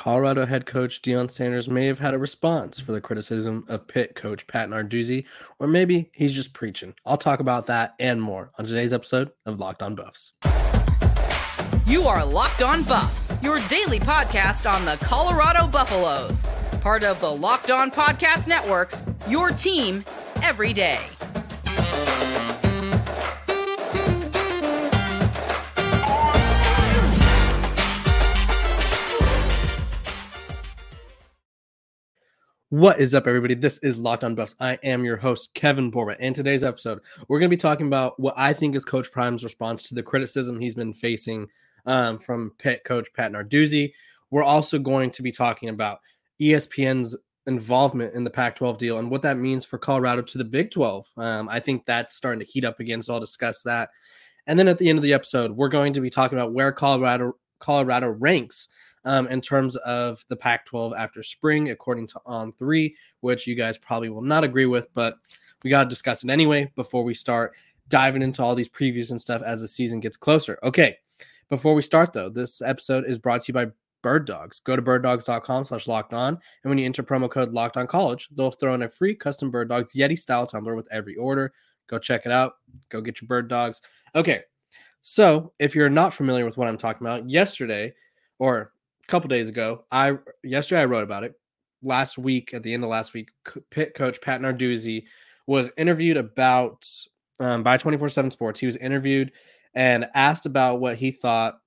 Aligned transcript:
Colorado 0.00 0.46
head 0.46 0.64
coach 0.64 1.02
Deion 1.02 1.30
Sanders 1.30 1.68
may 1.68 1.84
have 1.84 1.98
had 1.98 2.14
a 2.14 2.18
response 2.18 2.80
for 2.80 2.92
the 2.92 3.02
criticism 3.02 3.66
of 3.68 3.86
Pitt 3.86 4.14
coach 4.14 4.46
Pat 4.46 4.70
Narduzzi, 4.70 5.26
or 5.58 5.66
maybe 5.66 6.10
he's 6.14 6.32
just 6.32 6.54
preaching. 6.54 6.94
I'll 7.04 7.18
talk 7.18 7.38
about 7.38 7.66
that 7.66 7.96
and 7.98 8.22
more 8.22 8.50
on 8.58 8.64
today's 8.64 8.94
episode 8.94 9.30
of 9.44 9.60
Locked 9.60 9.82
On 9.82 9.94
Buffs. 9.94 10.32
You 11.84 12.04
are 12.04 12.24
Locked 12.24 12.62
On 12.62 12.82
Buffs, 12.82 13.36
your 13.42 13.58
daily 13.68 14.00
podcast 14.00 14.64
on 14.72 14.86
the 14.86 14.96
Colorado 15.04 15.66
Buffaloes, 15.66 16.42
part 16.80 17.04
of 17.04 17.20
the 17.20 17.30
Locked 17.30 17.70
On 17.70 17.90
Podcast 17.90 18.48
Network, 18.48 18.94
your 19.28 19.50
team 19.50 20.02
every 20.42 20.72
day. 20.72 20.98
What 32.70 33.00
is 33.00 33.16
up, 33.16 33.26
everybody? 33.26 33.54
This 33.54 33.78
is 33.78 33.98
Locked 33.98 34.22
On 34.22 34.36
Buffs. 34.36 34.54
I 34.60 34.78
am 34.84 35.04
your 35.04 35.16
host, 35.16 35.52
Kevin 35.54 35.90
Borba. 35.90 36.16
In 36.24 36.32
today's 36.32 36.62
episode, 36.62 37.00
we're 37.26 37.40
going 37.40 37.50
to 37.50 37.56
be 37.56 37.60
talking 37.60 37.88
about 37.88 38.20
what 38.20 38.34
I 38.36 38.52
think 38.52 38.76
is 38.76 38.84
Coach 38.84 39.10
Prime's 39.10 39.42
response 39.42 39.88
to 39.88 39.96
the 39.96 40.04
criticism 40.04 40.60
he's 40.60 40.76
been 40.76 40.94
facing 40.94 41.48
um, 41.84 42.16
from 42.16 42.52
Pitt 42.58 42.84
coach 42.84 43.08
Pat 43.12 43.32
Narduzzi. 43.32 43.92
We're 44.30 44.44
also 44.44 44.78
going 44.78 45.10
to 45.10 45.22
be 45.24 45.32
talking 45.32 45.68
about 45.68 45.98
ESPN's 46.40 47.16
involvement 47.48 48.14
in 48.14 48.22
the 48.22 48.30
Pac 48.30 48.54
12 48.54 48.78
deal 48.78 48.98
and 49.00 49.10
what 49.10 49.22
that 49.22 49.36
means 49.36 49.64
for 49.64 49.76
Colorado 49.76 50.22
to 50.22 50.38
the 50.38 50.44
Big 50.44 50.70
12. 50.70 51.08
Um, 51.16 51.48
I 51.48 51.58
think 51.58 51.86
that's 51.86 52.14
starting 52.14 52.38
to 52.38 52.46
heat 52.46 52.64
up 52.64 52.78
again, 52.78 53.02
so 53.02 53.14
I'll 53.14 53.18
discuss 53.18 53.64
that. 53.64 53.90
And 54.46 54.56
then 54.56 54.68
at 54.68 54.78
the 54.78 54.88
end 54.88 54.96
of 54.96 55.02
the 55.02 55.14
episode, 55.14 55.50
we're 55.50 55.70
going 55.70 55.92
to 55.94 56.00
be 56.00 56.08
talking 56.08 56.38
about 56.38 56.52
where 56.52 56.70
Colorado 56.70 57.32
Colorado 57.58 58.10
ranks 58.10 58.68
um, 59.04 59.26
in 59.28 59.40
terms 59.40 59.76
of 59.76 60.24
the 60.28 60.36
Pac 60.36 60.66
12 60.66 60.92
after 60.96 61.22
spring, 61.22 61.70
according 61.70 62.06
to 62.08 62.20
On3, 62.26 62.94
which 63.20 63.46
you 63.46 63.54
guys 63.54 63.78
probably 63.78 64.10
will 64.10 64.22
not 64.22 64.44
agree 64.44 64.66
with, 64.66 64.92
but 64.94 65.16
we 65.62 65.70
got 65.70 65.84
to 65.84 65.88
discuss 65.88 66.24
it 66.24 66.30
anyway 66.30 66.70
before 66.76 67.04
we 67.04 67.14
start 67.14 67.54
diving 67.88 68.22
into 68.22 68.42
all 68.42 68.54
these 68.54 68.68
previews 68.68 69.10
and 69.10 69.20
stuff 69.20 69.42
as 69.42 69.60
the 69.60 69.68
season 69.68 70.00
gets 70.00 70.16
closer. 70.16 70.58
Okay. 70.62 70.96
Before 71.48 71.74
we 71.74 71.82
start, 71.82 72.12
though, 72.12 72.28
this 72.28 72.62
episode 72.62 73.04
is 73.06 73.18
brought 73.18 73.42
to 73.42 73.48
you 73.48 73.54
by 73.54 73.66
Bird 74.02 74.26
Dogs. 74.26 74.60
Go 74.60 74.76
to 74.76 74.82
birddogs.com 74.82 75.64
slash 75.64 75.88
locked 75.88 76.14
on. 76.14 76.34
And 76.62 76.70
when 76.70 76.78
you 76.78 76.84
enter 76.84 77.02
promo 77.02 77.28
code 77.28 77.52
locked 77.52 77.76
on 77.76 77.88
college, 77.88 78.28
they'll 78.32 78.52
throw 78.52 78.74
in 78.74 78.82
a 78.82 78.88
free 78.88 79.14
custom 79.14 79.50
Bird 79.50 79.68
Dogs 79.68 79.92
Yeti 79.92 80.18
style 80.18 80.46
tumbler 80.46 80.76
with 80.76 80.88
every 80.92 81.16
order. 81.16 81.52
Go 81.88 81.98
check 81.98 82.24
it 82.24 82.32
out. 82.32 82.54
Go 82.88 83.00
get 83.00 83.20
your 83.20 83.26
Bird 83.26 83.48
Dogs. 83.48 83.82
Okay. 84.14 84.42
So 85.02 85.52
if 85.58 85.74
you're 85.74 85.90
not 85.90 86.14
familiar 86.14 86.44
with 86.44 86.56
what 86.56 86.68
I'm 86.68 86.78
talking 86.78 87.06
about, 87.06 87.28
yesterday 87.28 87.94
or 88.38 88.72
couple 89.10 89.28
days 89.28 89.48
ago. 89.48 89.84
I 89.90 90.16
yesterday 90.42 90.82
I 90.82 90.86
wrote 90.86 91.04
about 91.04 91.24
it. 91.24 91.34
Last 91.82 92.18
week, 92.18 92.54
at 92.54 92.62
the 92.62 92.72
end 92.74 92.84
of 92.84 92.90
last 92.90 93.14
week, 93.14 93.30
Pitt 93.70 93.94
coach 93.94 94.20
Pat 94.20 94.40
Narduzzi 94.40 95.04
was 95.46 95.70
interviewed 95.76 96.16
about 96.16 96.86
um, 97.40 97.62
by 97.62 97.76
24/7 97.76 98.32
Sports. 98.32 98.60
He 98.60 98.66
was 98.66 98.76
interviewed 98.76 99.32
and 99.74 100.06
asked 100.14 100.46
about 100.46 100.80
what 100.80 100.96
he 100.96 101.10
thought 101.10 101.58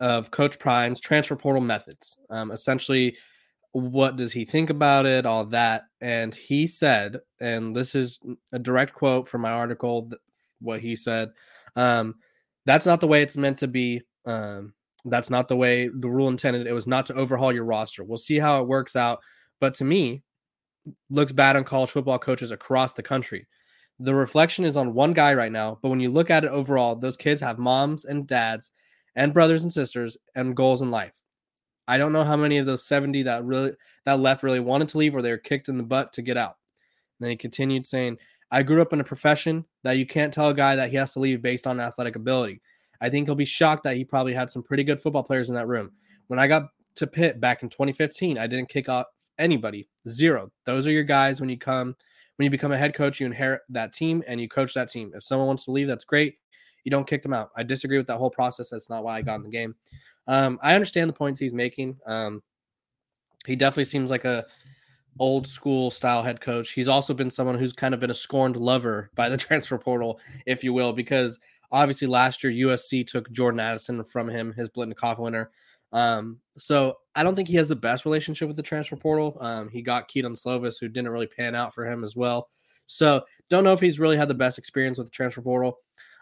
of 0.00 0.30
Coach 0.30 0.58
Prime's 0.58 1.00
transfer 1.00 1.36
portal 1.36 1.62
methods. 1.62 2.18
Um, 2.30 2.50
essentially, 2.50 3.16
what 3.72 4.16
does 4.16 4.32
he 4.32 4.44
think 4.44 4.70
about 4.70 5.06
it? 5.06 5.26
All 5.26 5.44
that, 5.46 5.84
and 6.00 6.34
he 6.34 6.66
said, 6.66 7.20
and 7.40 7.74
this 7.74 7.94
is 7.94 8.18
a 8.52 8.58
direct 8.58 8.94
quote 8.94 9.28
from 9.28 9.42
my 9.42 9.50
article. 9.50 10.10
What 10.60 10.80
he 10.80 10.96
said, 10.96 11.30
um, 11.76 12.16
that's 12.64 12.86
not 12.86 13.00
the 13.00 13.08
way 13.08 13.22
it's 13.22 13.36
meant 13.36 13.58
to 13.58 13.68
be. 13.68 14.02
Um, 14.24 14.72
that's 15.04 15.30
not 15.30 15.48
the 15.48 15.56
way 15.56 15.88
the 15.88 16.08
rule 16.08 16.28
intended. 16.28 16.66
It 16.66 16.72
was 16.72 16.86
not 16.86 17.06
to 17.06 17.14
overhaul 17.14 17.52
your 17.52 17.64
roster. 17.64 18.04
We'll 18.04 18.18
see 18.18 18.38
how 18.38 18.60
it 18.60 18.68
works 18.68 18.96
out. 18.96 19.20
But 19.60 19.74
to 19.74 19.84
me, 19.84 20.22
looks 21.10 21.32
bad 21.32 21.56
on 21.56 21.64
college 21.64 21.90
football 21.90 22.18
coaches 22.18 22.50
across 22.50 22.94
the 22.94 23.02
country. 23.02 23.46
The 24.00 24.14
reflection 24.14 24.64
is 24.64 24.76
on 24.76 24.94
one 24.94 25.12
guy 25.12 25.34
right 25.34 25.52
now, 25.52 25.78
but 25.80 25.88
when 25.88 26.00
you 26.00 26.10
look 26.10 26.30
at 26.30 26.44
it 26.44 26.50
overall, 26.50 26.96
those 26.96 27.16
kids 27.16 27.40
have 27.40 27.58
moms 27.58 28.04
and 28.04 28.26
dads 28.26 28.72
and 29.14 29.32
brothers 29.32 29.62
and 29.62 29.72
sisters 29.72 30.16
and 30.34 30.56
goals 30.56 30.82
in 30.82 30.90
life. 30.90 31.12
I 31.86 31.98
don't 31.98 32.12
know 32.12 32.24
how 32.24 32.36
many 32.36 32.58
of 32.58 32.66
those 32.66 32.86
70 32.86 33.22
that 33.24 33.44
really 33.44 33.72
that 34.06 34.18
left 34.18 34.42
really 34.42 34.60
wanted 34.60 34.88
to 34.88 34.98
leave 34.98 35.14
or 35.14 35.22
they 35.22 35.30
were 35.30 35.38
kicked 35.38 35.68
in 35.68 35.76
the 35.76 35.84
butt 35.84 36.12
to 36.14 36.22
get 36.22 36.36
out. 36.36 36.56
And 37.18 37.26
then 37.26 37.30
he 37.30 37.36
continued 37.36 37.86
saying, 37.86 38.18
I 38.50 38.62
grew 38.62 38.80
up 38.80 38.92
in 38.92 39.00
a 39.00 39.04
profession 39.04 39.64
that 39.82 39.98
you 39.98 40.06
can't 40.06 40.32
tell 40.32 40.48
a 40.48 40.54
guy 40.54 40.76
that 40.76 40.90
he 40.90 40.96
has 40.96 41.12
to 41.12 41.20
leave 41.20 41.42
based 41.42 41.66
on 41.66 41.80
athletic 41.80 42.16
ability. 42.16 42.62
I 43.00 43.08
think 43.08 43.26
he'll 43.26 43.34
be 43.34 43.44
shocked 43.44 43.84
that 43.84 43.96
he 43.96 44.04
probably 44.04 44.34
had 44.34 44.50
some 44.50 44.62
pretty 44.62 44.84
good 44.84 45.00
football 45.00 45.22
players 45.22 45.48
in 45.48 45.54
that 45.54 45.68
room. 45.68 45.92
When 46.28 46.38
I 46.38 46.46
got 46.46 46.68
to 46.96 47.06
Pitt 47.06 47.40
back 47.40 47.62
in 47.62 47.68
2015, 47.68 48.38
I 48.38 48.46
didn't 48.46 48.68
kick 48.68 48.88
off 48.88 49.06
anybody. 49.38 49.88
Zero. 50.08 50.50
Those 50.64 50.86
are 50.86 50.92
your 50.92 51.04
guys 51.04 51.40
when 51.40 51.50
you 51.50 51.58
come 51.58 51.96
when 52.36 52.44
you 52.44 52.50
become 52.50 52.72
a 52.72 52.78
head 52.78 52.94
coach, 52.94 53.20
you 53.20 53.26
inherit 53.26 53.62
that 53.68 53.92
team 53.92 54.22
and 54.26 54.40
you 54.40 54.48
coach 54.48 54.74
that 54.74 54.88
team. 54.88 55.12
If 55.14 55.22
someone 55.22 55.46
wants 55.46 55.66
to 55.66 55.70
leave, 55.70 55.86
that's 55.86 56.04
great. 56.04 56.38
You 56.82 56.90
don't 56.90 57.06
kick 57.06 57.22
them 57.22 57.32
out. 57.32 57.50
I 57.56 57.62
disagree 57.62 57.96
with 57.96 58.08
that 58.08 58.18
whole 58.18 58.30
process. 58.30 58.70
That's 58.70 58.90
not 58.90 59.04
why 59.04 59.16
I 59.16 59.22
got 59.22 59.36
in 59.36 59.42
the 59.42 59.50
game. 59.50 59.74
Um, 60.26 60.58
I 60.62 60.74
understand 60.74 61.08
the 61.08 61.14
points 61.14 61.38
he's 61.38 61.54
making. 61.54 61.96
Um, 62.06 62.42
he 63.46 63.56
definitely 63.56 63.84
seems 63.84 64.10
like 64.10 64.24
a 64.24 64.44
old 65.18 65.46
school 65.46 65.90
style 65.90 66.22
head 66.22 66.40
coach. 66.40 66.72
He's 66.72 66.88
also 66.88 67.14
been 67.14 67.30
someone 67.30 67.58
who's 67.58 67.72
kind 67.72 67.94
of 67.94 68.00
been 68.00 68.10
a 68.10 68.14
scorned 68.14 68.56
lover 68.56 69.10
by 69.14 69.28
the 69.28 69.36
transfer 69.38 69.78
portal, 69.78 70.18
if 70.46 70.64
you 70.64 70.72
will, 70.72 70.92
because 70.92 71.38
Obviously, 71.72 72.06
last 72.06 72.42
year 72.42 72.68
USC 72.68 73.06
took 73.06 73.30
Jordan 73.32 73.60
Addison 73.60 74.02
from 74.04 74.28
him, 74.28 74.52
his 74.52 74.70
Biletnikoff 74.70 75.18
winner. 75.18 75.50
Um, 75.92 76.40
so 76.58 76.98
I 77.14 77.22
don't 77.22 77.36
think 77.36 77.48
he 77.48 77.56
has 77.56 77.68
the 77.68 77.76
best 77.76 78.04
relationship 78.04 78.48
with 78.48 78.56
the 78.56 78.62
transfer 78.62 78.96
portal. 78.96 79.36
Um, 79.40 79.68
he 79.68 79.80
got 79.80 80.08
Kedon 80.08 80.34
Slovis, 80.34 80.80
who 80.80 80.88
didn't 80.88 81.10
really 81.10 81.28
pan 81.28 81.54
out 81.54 81.74
for 81.74 81.86
him 81.86 82.02
as 82.02 82.16
well. 82.16 82.48
So 82.86 83.22
don't 83.48 83.64
know 83.64 83.72
if 83.72 83.80
he's 83.80 84.00
really 84.00 84.16
had 84.16 84.28
the 84.28 84.34
best 84.34 84.58
experience 84.58 84.98
with 84.98 85.06
the 85.06 85.12
transfer 85.12 85.40
portal. 85.40 85.78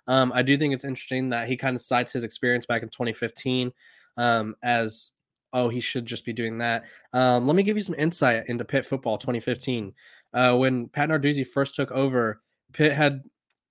Um, 0.07 0.33
I 0.35 0.43
do 0.43 0.57
think 0.57 0.75
it's 0.75 0.85
interesting 0.85 1.31
that 1.31 1.49
he 1.49 1.57
kind 1.57 1.75
of 1.75 1.81
cites 1.81 2.13
his 2.13 2.25
experience 2.25 2.67
back 2.67 2.83
in 2.83 2.89
2015 2.89 3.73
um, 4.17 4.55
as 4.63 5.13
oh 5.53 5.69
he 5.69 5.81
should 5.81 6.07
just 6.07 6.25
be 6.25 6.33
doing 6.33 6.59
that. 6.59 6.85
Um, 7.13 7.47
let 7.47 7.57
me 7.57 7.63
give 7.63 7.77
you 7.77 7.83
some 7.83 7.95
insight 7.97 8.45
into 8.49 8.65
Pitt 8.65 8.85
football 8.85 9.17
2015. 9.19 9.95
Uh, 10.35 10.57
when 10.57 10.89
Pat 10.89 11.09
Narduzzi 11.09 11.47
first 11.47 11.75
took 11.75 11.91
over, 11.93 12.41
Pitt 12.73 12.93
had 12.93 13.23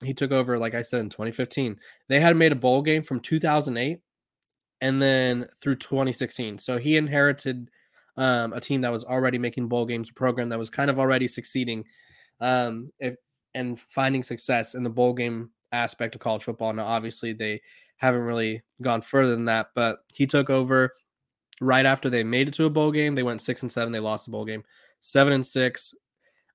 he 0.03 0.13
took 0.13 0.31
over, 0.31 0.57
like 0.57 0.75
I 0.75 0.81
said, 0.81 1.01
in 1.01 1.09
2015. 1.09 1.79
They 2.07 2.19
had 2.19 2.35
made 2.35 2.51
a 2.51 2.55
bowl 2.55 2.81
game 2.81 3.03
from 3.03 3.19
2008 3.19 3.99
and 4.81 5.01
then 5.01 5.47
through 5.61 5.75
2016. 5.75 6.57
So 6.57 6.77
he 6.77 6.97
inherited 6.97 7.69
um, 8.17 8.53
a 8.53 8.59
team 8.59 8.81
that 8.81 8.91
was 8.91 9.05
already 9.05 9.37
making 9.37 9.67
bowl 9.67 9.85
games, 9.85 10.09
a 10.09 10.13
program 10.13 10.49
that 10.49 10.59
was 10.59 10.69
kind 10.69 10.89
of 10.89 10.99
already 10.99 11.27
succeeding 11.27 11.85
um, 12.39 12.91
if, 12.99 13.15
and 13.53 13.79
finding 13.79 14.23
success 14.23 14.75
in 14.75 14.83
the 14.83 14.89
bowl 14.89 15.13
game 15.13 15.51
aspect 15.71 16.15
of 16.15 16.21
college 16.21 16.43
football. 16.43 16.73
Now, 16.73 16.85
obviously, 16.85 17.33
they 17.33 17.61
haven't 17.97 18.21
really 18.21 18.63
gone 18.81 19.01
further 19.01 19.31
than 19.31 19.45
that, 19.45 19.67
but 19.75 19.99
he 20.13 20.25
took 20.25 20.49
over 20.49 20.93
right 21.61 21.85
after 21.85 22.09
they 22.09 22.23
made 22.23 22.47
it 22.47 22.53
to 22.55 22.65
a 22.65 22.69
bowl 22.69 22.91
game. 22.91 23.13
They 23.13 23.23
went 23.23 23.41
six 23.41 23.61
and 23.61 23.71
seven. 23.71 23.93
They 23.93 23.99
lost 23.99 24.25
the 24.25 24.31
bowl 24.31 24.45
game, 24.45 24.63
seven 24.99 25.33
and 25.33 25.45
six 25.45 25.93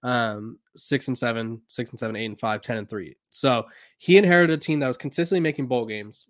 um, 0.07 0.61
six 0.77 1.09
and 1.09 1.19
seven, 1.19 1.61
six 1.67 1.91
and 1.91 1.99
seven, 1.99 2.15
eight 2.15 2.27
and 2.27 2.39
five, 2.39 2.61
10 2.61 2.77
and 2.77 2.89
three. 2.89 3.17
So 3.31 3.67
he 3.99 4.17
inherited 4.17 4.55
a 4.55 4.57
team 4.57 4.79
that 4.79 4.87
was 4.87 4.97
consistently 4.97 5.41
making 5.41 5.67
bowl 5.67 5.85
games 5.85 6.29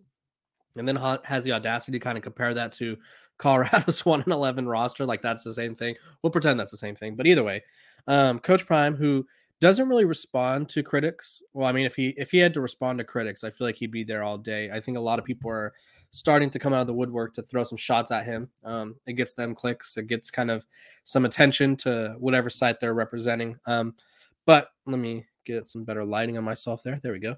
and 0.78 0.88
then 0.88 0.96
has 1.24 1.44
the 1.44 1.52
audacity 1.52 1.92
to 1.98 2.02
kind 2.02 2.16
of 2.16 2.24
compare 2.24 2.54
that 2.54 2.72
to 2.72 2.96
Colorado's 3.38 4.02
1 4.02 4.22
and 4.22 4.32
11 4.32 4.66
roster. 4.66 5.04
Like 5.04 5.20
that's 5.20 5.44
the 5.44 5.52
same 5.52 5.74
thing. 5.74 5.94
We'll 6.22 6.30
pretend 6.30 6.58
that's 6.58 6.70
the 6.70 6.78
same 6.78 6.96
thing. 6.96 7.16
But 7.16 7.26
either 7.26 7.44
way, 7.44 7.62
um, 8.06 8.38
Coach 8.38 8.64
Prime, 8.64 8.96
who 8.96 9.26
doesn't 9.60 9.90
really 9.90 10.06
respond 10.06 10.70
to 10.70 10.82
critics. 10.82 11.42
Well, 11.52 11.68
I 11.68 11.72
mean, 11.72 11.84
if 11.84 11.96
he 11.96 12.14
if 12.16 12.30
he 12.30 12.38
had 12.38 12.54
to 12.54 12.62
respond 12.62 12.96
to 12.98 13.04
critics, 13.04 13.44
I 13.44 13.50
feel 13.50 13.66
like 13.66 13.76
he'd 13.76 13.90
be 13.90 14.04
there 14.04 14.22
all 14.22 14.38
day. 14.38 14.70
I 14.70 14.80
think 14.80 14.96
a 14.96 15.00
lot 15.00 15.18
of 15.18 15.26
people 15.26 15.50
are 15.50 15.74
starting 16.16 16.48
to 16.48 16.58
come 16.58 16.72
out 16.72 16.80
of 16.80 16.86
the 16.86 16.94
woodwork 16.94 17.34
to 17.34 17.42
throw 17.42 17.62
some 17.62 17.76
shots 17.76 18.10
at 18.10 18.24
him. 18.24 18.48
Um, 18.64 18.96
it 19.06 19.14
gets 19.14 19.34
them 19.34 19.54
clicks. 19.54 19.98
It 19.98 20.06
gets 20.06 20.30
kind 20.30 20.50
of 20.50 20.66
some 21.04 21.26
attention 21.26 21.76
to 21.78 22.16
whatever 22.18 22.48
site 22.48 22.80
they're 22.80 22.94
representing. 22.94 23.58
Um, 23.66 23.94
but 24.46 24.70
let 24.86 24.98
me 24.98 25.26
get 25.44 25.66
some 25.66 25.84
better 25.84 26.04
lighting 26.04 26.38
on 26.38 26.44
myself 26.44 26.82
there. 26.82 26.98
There 27.02 27.12
we 27.12 27.18
go. 27.18 27.36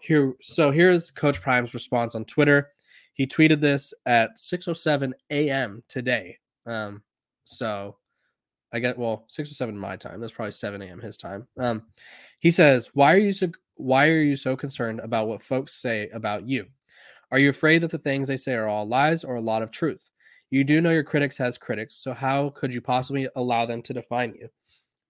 Here, 0.00 0.34
so 0.40 0.72
here's 0.72 1.10
Coach 1.10 1.40
Prime's 1.40 1.72
response 1.72 2.16
on 2.16 2.24
Twitter. 2.24 2.70
He 3.12 3.26
tweeted 3.28 3.60
this 3.60 3.94
at 4.04 4.36
6:07 4.36 5.12
a.m. 5.30 5.84
today. 5.88 6.38
Um, 6.66 7.02
so 7.44 7.96
I 8.72 8.80
get 8.80 8.98
well 8.98 9.24
6 9.28 9.50
or 9.50 9.54
7 9.54 9.78
my 9.78 9.96
time. 9.96 10.20
That's 10.20 10.32
probably 10.32 10.50
7 10.50 10.82
a.m. 10.82 11.00
his 11.00 11.16
time. 11.16 11.46
Um, 11.56 11.84
he 12.40 12.50
says, 12.50 12.90
"Why 12.92 13.14
are 13.14 13.18
you 13.18 13.32
so 13.32 13.52
why 13.76 14.08
are 14.08 14.20
you 14.20 14.36
so 14.36 14.56
concerned 14.56 15.00
about 15.00 15.28
what 15.28 15.42
folks 15.42 15.74
say 15.74 16.08
about 16.08 16.46
you? 16.46 16.66
Are 17.32 17.38
you 17.38 17.50
afraid 17.50 17.82
that 17.82 17.90
the 17.90 17.98
things 17.98 18.28
they 18.28 18.36
say 18.36 18.54
are 18.54 18.68
all 18.68 18.86
lies 18.86 19.24
or 19.24 19.34
a 19.36 19.40
lot 19.40 19.62
of 19.62 19.70
truth? 19.70 20.10
You 20.50 20.62
do 20.62 20.80
know 20.80 20.90
your 20.90 21.02
critics 21.02 21.36
has 21.38 21.58
critics, 21.58 21.96
so 21.96 22.12
how 22.12 22.50
could 22.50 22.72
you 22.72 22.80
possibly 22.80 23.28
allow 23.34 23.66
them 23.66 23.82
to 23.82 23.92
define 23.92 24.34
you? 24.38 24.48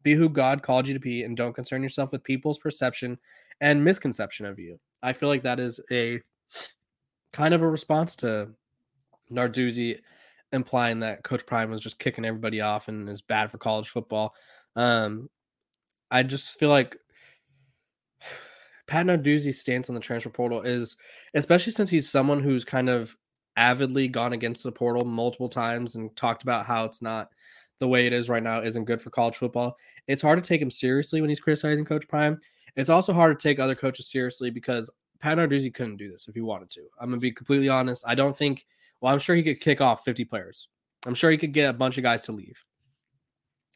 Be 0.03 0.15
who 0.15 0.29
God 0.29 0.63
called 0.63 0.89
you 0.89 0.95
to 0.95 1.01
be 1.01 1.25
and 1.25 1.37
don't 1.37 1.53
concern 1.53 1.83
yourself 1.83 2.13
with 2.13 2.25
people's 2.25 2.59
perception 2.59 3.19
and 3.61 3.85
misconception 3.85 4.47
of 4.47 4.59
you. 4.59 4.79
I 5.03 5.13
feel 5.13 5.29
like 5.29 5.43
that 5.43 5.61
is 5.61 5.81
a 5.91 6.21
kind 7.33 7.53
of 7.53 7.61
a 7.61 7.69
response 7.69 8.17
to 8.17 8.49
Narduzzi 9.31 9.99
implying 10.53 11.01
that 11.01 11.23
Coach 11.23 11.45
Prime 11.45 11.71
was 11.71 11.81
just 11.81 11.99
kicking 11.99 12.25
everybody 12.25 12.61
off 12.61 12.89
and 12.89 13.09
is 13.09 13.21
bad 13.21 13.51
for 13.51 13.59
college 13.59 13.89
football. 13.89 14.35
Um, 14.75 15.29
I 16.11 16.23
just 16.23 16.59
feel 16.59 16.71
like 16.71 16.97
Pat 18.87 19.07
Narduzzi's 19.07 19.61
stance 19.61 19.89
on 19.89 19.95
the 19.95 20.01
transfer 20.01 20.31
portal 20.31 20.63
is, 20.63 20.97
especially 21.35 21.73
since 21.73 21.91
he's 21.91 22.09
someone 22.09 22.41
who's 22.41 22.65
kind 22.65 22.89
of 22.89 23.17
avidly 23.57 24.07
gone 24.07 24.33
against 24.33 24.63
the 24.63 24.73
portal 24.73 25.05
multiple 25.05 25.49
times 25.49 25.97
and 25.97 26.15
talked 26.15 26.43
about 26.43 26.67
how 26.67 26.85
it's 26.85 27.03
not 27.03 27.31
the 27.79 27.89
way 27.89 28.07
it 28.07 28.13
is 28.13 28.29
right 28.29 28.43
now 28.43 28.61
isn't 28.61 28.85
good 28.85 29.01
for 29.01 29.11
college 29.11 29.37
football. 29.37 29.77
It's 30.07 30.23
hard 30.23 30.43
to 30.43 30.47
take 30.47 30.63
him 30.63 30.71
seriously 30.71 31.21
when 31.21 31.31
he's 31.31 31.41
criticizing 31.41 31.85
Coach 31.85 32.07
Prime. 32.09 32.39
It's 32.77 32.91
also 32.91 33.13
hard 33.13 33.39
to 33.39 33.43
take 33.43 33.59
other 33.59 33.75
coaches 33.75 34.11
seriously 34.11 34.51
because 34.51 34.91
Pat 35.21 35.39
Narduzzi 35.39 35.73
couldn't 35.73 35.97
do 35.97 36.11
this 36.11 36.29
if 36.29 36.35
he 36.35 36.41
wanted 36.41 36.71
to. 36.71 36.83
I'm 37.01 37.11
gonna 37.11 37.21
be 37.21 37.33
completely 37.33 37.69
honest. 37.69 38.05
I 38.07 38.15
don't 38.15 38.37
think. 38.37 38.67
Well, 39.01 39.13
I'm 39.13 39.19
sure 39.19 39.37
he 39.37 39.43
could 39.43 39.61
kick 39.61 39.81
off 39.81 40.05
50 40.05 40.25
players. 40.25 40.69
I'm 41.07 41.15
sure 41.15 41.31
he 41.31 41.37
could 41.37 41.53
get 41.53 41.71
a 41.71 41.75
bunch 41.75 41.99
of 41.99 42.03
guys 42.03 42.23
to 42.23 42.33
leave. 42.33 42.63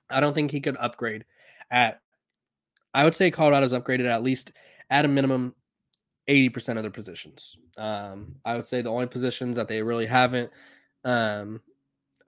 I 0.09 0.21
don't 0.21 0.35
think 0.35 0.51
he 0.51 0.61
could 0.61 0.77
upgrade 0.79 1.25
at. 1.71 2.01
I 2.93 3.05
would 3.05 3.15
say 3.15 3.31
Colorado's 3.31 3.73
upgraded 3.73 4.06
at 4.06 4.23
least 4.23 4.53
at 4.91 5.05
a 5.05 5.09
minimum 5.09 5.55
80% 6.29 6.77
of 6.77 6.83
their 6.83 6.91
positions. 6.91 7.57
Um, 7.77 8.37
I 8.45 8.55
would 8.55 8.67
say 8.67 8.83
the 8.83 8.91
only 8.91 9.07
positions 9.07 9.57
that 9.57 9.69
they 9.69 9.83
really 9.83 10.07
haven't 10.07 10.51
um, 11.05 11.61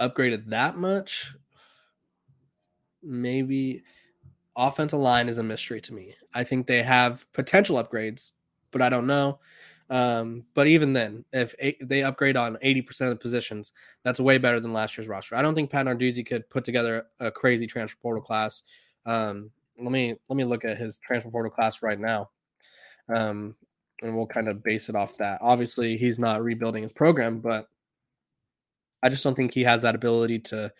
upgraded 0.00 0.48
that 0.48 0.76
much, 0.76 1.34
maybe 3.02 3.82
offensive 4.56 4.98
line 4.98 5.28
is 5.28 5.38
a 5.38 5.42
mystery 5.42 5.80
to 5.82 5.94
me. 5.94 6.14
I 6.34 6.44
think 6.44 6.66
they 6.66 6.82
have 6.82 7.30
potential 7.32 7.82
upgrades, 7.82 8.32
but 8.70 8.82
I 8.82 8.88
don't 8.88 9.06
know. 9.06 9.38
Um, 9.90 10.44
but 10.54 10.66
even 10.68 10.94
then, 10.94 11.24
if 11.32 11.54
they 11.82 12.02
upgrade 12.02 12.36
on 12.36 12.56
80% 12.64 13.02
of 13.02 13.10
the 13.10 13.16
positions, 13.16 13.72
that's 14.02 14.18
way 14.18 14.38
better 14.38 14.58
than 14.58 14.72
last 14.72 14.96
year's 14.96 15.08
roster. 15.08 15.36
I 15.36 15.42
don't 15.42 15.54
think 15.54 15.70
Pat 15.70 15.86
Narduzzi 15.86 16.24
could 16.24 16.48
put 16.48 16.64
together 16.64 17.06
a 17.20 17.30
crazy 17.30 17.66
transfer 17.66 17.98
portal 18.00 18.22
class. 18.22 18.62
Um, 19.04 19.50
let 19.78 19.92
me 19.92 20.14
let 20.28 20.36
me 20.36 20.44
look 20.44 20.64
at 20.64 20.78
his 20.78 20.98
transfer 20.98 21.30
portal 21.30 21.50
class 21.50 21.82
right 21.82 21.98
now. 22.00 22.30
Um, 23.08 23.54
and 24.02 24.16
we'll 24.16 24.26
kind 24.26 24.48
of 24.48 24.62
base 24.62 24.88
it 24.88 24.96
off 24.96 25.18
that. 25.18 25.38
Obviously, 25.40 25.96
he's 25.96 26.18
not 26.18 26.42
rebuilding 26.42 26.82
his 26.82 26.92
program, 26.92 27.40
but 27.40 27.68
I 29.02 29.08
just 29.08 29.24
don't 29.24 29.34
think 29.34 29.54
he 29.54 29.62
has 29.62 29.82
that 29.82 29.94
ability 29.94 30.40
to 30.40 30.72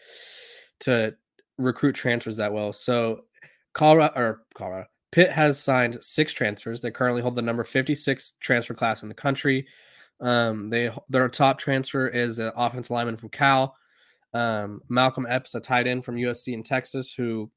to 0.81 1.15
recruit 1.59 1.95
transfers 1.95 2.37
that 2.37 2.53
well. 2.53 2.73
So 2.73 3.25
Colorado 3.73 4.13
or 4.17 4.43
Colorado 4.55 4.87
Pitt 5.13 5.31
has 5.31 5.63
signed 5.63 5.99
six 6.03 6.33
transfers. 6.33 6.81
They 6.81 6.91
currently 6.91 7.23
hold 7.23 7.37
the 7.37 7.43
number 7.43 7.65
56 7.65 8.33
transfer 8.41 8.75
class 8.75 9.03
in 9.03 9.09
the 9.09 9.15
country. 9.15 9.67
Um, 10.21 10.71
they 10.71 10.91
their 11.09 11.29
top 11.29 11.59
transfer 11.59 12.09
is 12.09 12.39
an 12.39 12.53
offensive 12.57 12.91
lineman 12.91 13.17
from 13.17 13.29
Cal. 13.29 13.77
Um, 14.35 14.81
Malcolm 14.89 15.27
Epps, 15.29 15.55
a 15.55 15.61
tight 15.61 15.87
end 15.87 16.05
from 16.05 16.17
USC 16.17 16.55
in 16.55 16.63
Texas, 16.63 17.13
who 17.13 17.51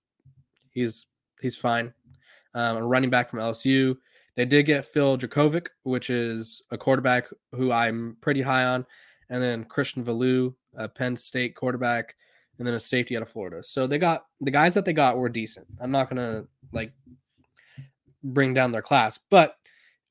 he's 0.71 1.07
he's 1.41 1.55
fine. 1.55 1.93
Um, 2.53 2.77
a 2.77 2.85
running 2.85 3.09
back 3.09 3.29
from 3.29 3.39
LSU. 3.39 3.97
They 4.35 4.45
did 4.45 4.63
get 4.63 4.85
Phil 4.85 5.17
Jurkovec, 5.17 5.67
which 5.83 6.09
is 6.09 6.61
a 6.71 6.77
quarterback 6.77 7.27
who 7.53 7.71
I'm 7.71 8.17
pretty 8.21 8.41
high 8.41 8.65
on, 8.65 8.85
and 9.29 9.41
then 9.41 9.63
Christian 9.63 10.03
Veilleux, 10.03 10.53
a 10.75 10.89
Penn 10.89 11.15
State 11.15 11.55
quarterback, 11.55 12.15
and 12.57 12.67
then 12.67 12.75
a 12.75 12.79
safety 12.79 13.15
out 13.15 13.21
of 13.21 13.29
Florida. 13.29 13.63
So 13.63 13.87
they 13.87 13.97
got 13.97 14.25
the 14.41 14.51
guys 14.51 14.73
that 14.73 14.85
they 14.85 14.93
got 14.93 15.17
were 15.17 15.29
decent. 15.29 15.67
I'm 15.79 15.91
not 15.91 16.09
gonna 16.09 16.45
like 16.73 16.91
bring 18.23 18.53
down 18.53 18.71
their 18.71 18.81
class, 18.81 19.19
but 19.29 19.55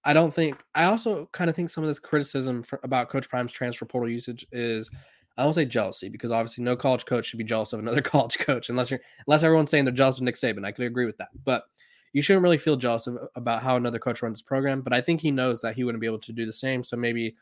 I 0.04 0.12
don't 0.12 0.34
think. 0.34 0.58
I 0.74 0.84
also 0.84 1.28
kind 1.32 1.50
of 1.50 1.56
think 1.56 1.70
some 1.70 1.84
of 1.84 1.88
this 1.88 1.98
criticism 1.98 2.62
for, 2.62 2.80
about 2.82 3.10
Coach 3.10 3.28
Prime's 3.28 3.52
transfer 3.52 3.84
portal 3.84 4.10
usage 4.10 4.46
is. 4.52 4.90
I 5.36 5.42
don't 5.42 5.52
say 5.52 5.64
jealousy 5.64 6.08
because 6.08 6.30
obviously 6.30 6.62
no 6.62 6.76
college 6.76 7.06
coach 7.06 7.24
should 7.24 7.38
be 7.38 7.44
jealous 7.44 7.72
of 7.72 7.80
another 7.80 8.00
college 8.02 8.38
coach 8.38 8.68
unless 8.68 8.88
you're 8.88 9.00
unless 9.26 9.42
everyone's 9.42 9.68
saying 9.68 9.84
they're 9.84 9.92
jealous 9.92 10.18
of 10.18 10.22
Nick 10.22 10.36
Saban. 10.36 10.64
I 10.64 10.70
could 10.70 10.84
agree 10.84 11.06
with 11.06 11.16
that, 11.16 11.30
but 11.44 11.64
you 12.14 12.22
shouldn't 12.22 12.44
really 12.44 12.58
feel 12.58 12.76
jealous 12.76 13.06
of, 13.06 13.18
about 13.34 13.62
how 13.62 13.76
another 13.76 13.98
coach 13.98 14.22
runs 14.22 14.38
his 14.38 14.42
program. 14.42 14.80
But 14.80 14.94
I 14.94 15.02
think 15.02 15.20
he 15.20 15.30
knows 15.30 15.60
that 15.60 15.74
he 15.74 15.84
wouldn't 15.84 16.00
be 16.00 16.06
able 16.06 16.20
to 16.20 16.32
do 16.32 16.46
the 16.46 16.52
same. 16.52 16.82
So 16.82 16.96
maybe 16.96 17.34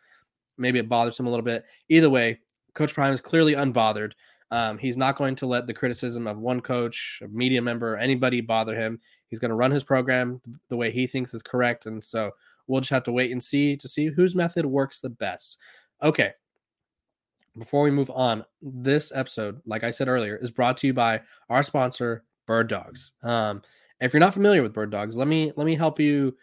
maybe 0.59 0.79
it 0.79 0.89
bothers 0.89 1.21
him 1.21 1.27
a 1.27 1.31
little 1.31 1.45
bit. 1.45 1.65
Either 1.89 2.11
way, 2.11 2.41
Coach 2.75 2.95
Prime 2.95 3.13
is 3.13 3.21
clearly 3.21 3.53
unbothered. 3.53 4.13
Um, 4.51 4.79
he's 4.79 4.97
not 4.97 5.17
going 5.17 5.35
to 5.37 5.47
let 5.47 5.67
the 5.67 5.75
criticism 5.75 6.27
of 6.27 6.39
one 6.39 6.61
coach, 6.61 7.21
a 7.23 7.29
media 7.29 7.63
member, 7.63 7.95
or 7.95 7.99
anybody 7.99 8.41
bother 8.41 8.75
him. 8.75 8.99
He's 9.29 9.39
going 9.39 9.51
to 9.51 9.55
run 9.55 9.71
his 9.71 9.85
program 9.85 10.41
the 10.69 10.77
way 10.77 10.91
he 10.91 11.07
thinks 11.07 11.33
is 11.33 11.43
correct. 11.43 11.87
And 11.87 12.03
so 12.03 12.33
we'll 12.67 12.81
just 12.81 12.91
have 12.91 13.05
to 13.05 13.13
wait 13.13 13.31
and 13.31 13.43
see 13.43 13.77
to 13.77 13.89
see 13.89 14.07
whose 14.07 14.35
method 14.35 14.67
works 14.67 15.01
the 15.01 15.11
best. 15.11 15.59
Okay. 16.03 16.33
Before 17.59 17.83
we 17.83 17.91
move 17.91 18.11
on, 18.11 18.45
this 18.63 19.13
episode, 19.15 19.61
like 19.67 19.85
I 19.85 19.91
said 19.91 20.09
earlier, 20.09 20.37
is 20.37 20.51
brought 20.51 20.79
to 20.79 20.87
you 20.87 20.95
by 20.95 21.21
our 21.51 21.63
sponsor, 21.63 22.25
Bird 22.47 22.69
Dogs. 22.69 23.13
Um, 23.23 23.63
if 24.03 24.13
you're 24.13 24.21
not 24.21 24.35
familiar 24.35 24.63
with 24.63 24.73
bird 24.73 24.91
dogs, 24.91 25.17
let 25.17 25.29
me 25.29 25.53
let 25.57 25.67
me 25.67 25.75
help 25.75 26.01
you 26.01 26.37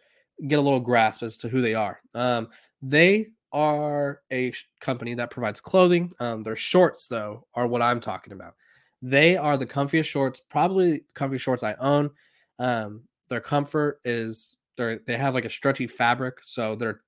get 0.47 0.59
a 0.59 0.61
little 0.61 0.79
grasp 0.79 1.21
as 1.23 1.37
to 1.37 1.49
who 1.49 1.61
they 1.61 1.75
are. 1.75 1.99
Um, 2.15 2.47
they 2.81 3.27
are 3.51 4.21
a 4.31 4.53
company 4.79 5.13
that 5.15 5.31
provides 5.31 5.59
clothing. 5.59 6.11
Um, 6.19 6.43
their 6.43 6.55
shorts, 6.55 7.07
though, 7.07 7.45
are 7.55 7.67
what 7.67 7.81
I'm 7.81 7.99
talking 7.99 8.33
about. 8.33 8.55
They 9.01 9.37
are 9.37 9.57
the 9.57 9.65
comfiest 9.65 10.05
shorts, 10.05 10.39
probably 10.39 11.03
comfy 11.13 11.37
shorts 11.37 11.63
I 11.63 11.73
own. 11.75 12.11
Um, 12.59 13.03
their 13.27 13.41
comfort 13.41 13.99
is 14.05 14.55
they 14.77 14.99
they 15.05 15.17
have 15.17 15.33
like 15.33 15.45
a 15.45 15.49
stretchy 15.49 15.87
fabric, 15.87 16.39
so 16.41 16.75
they're 16.75 17.01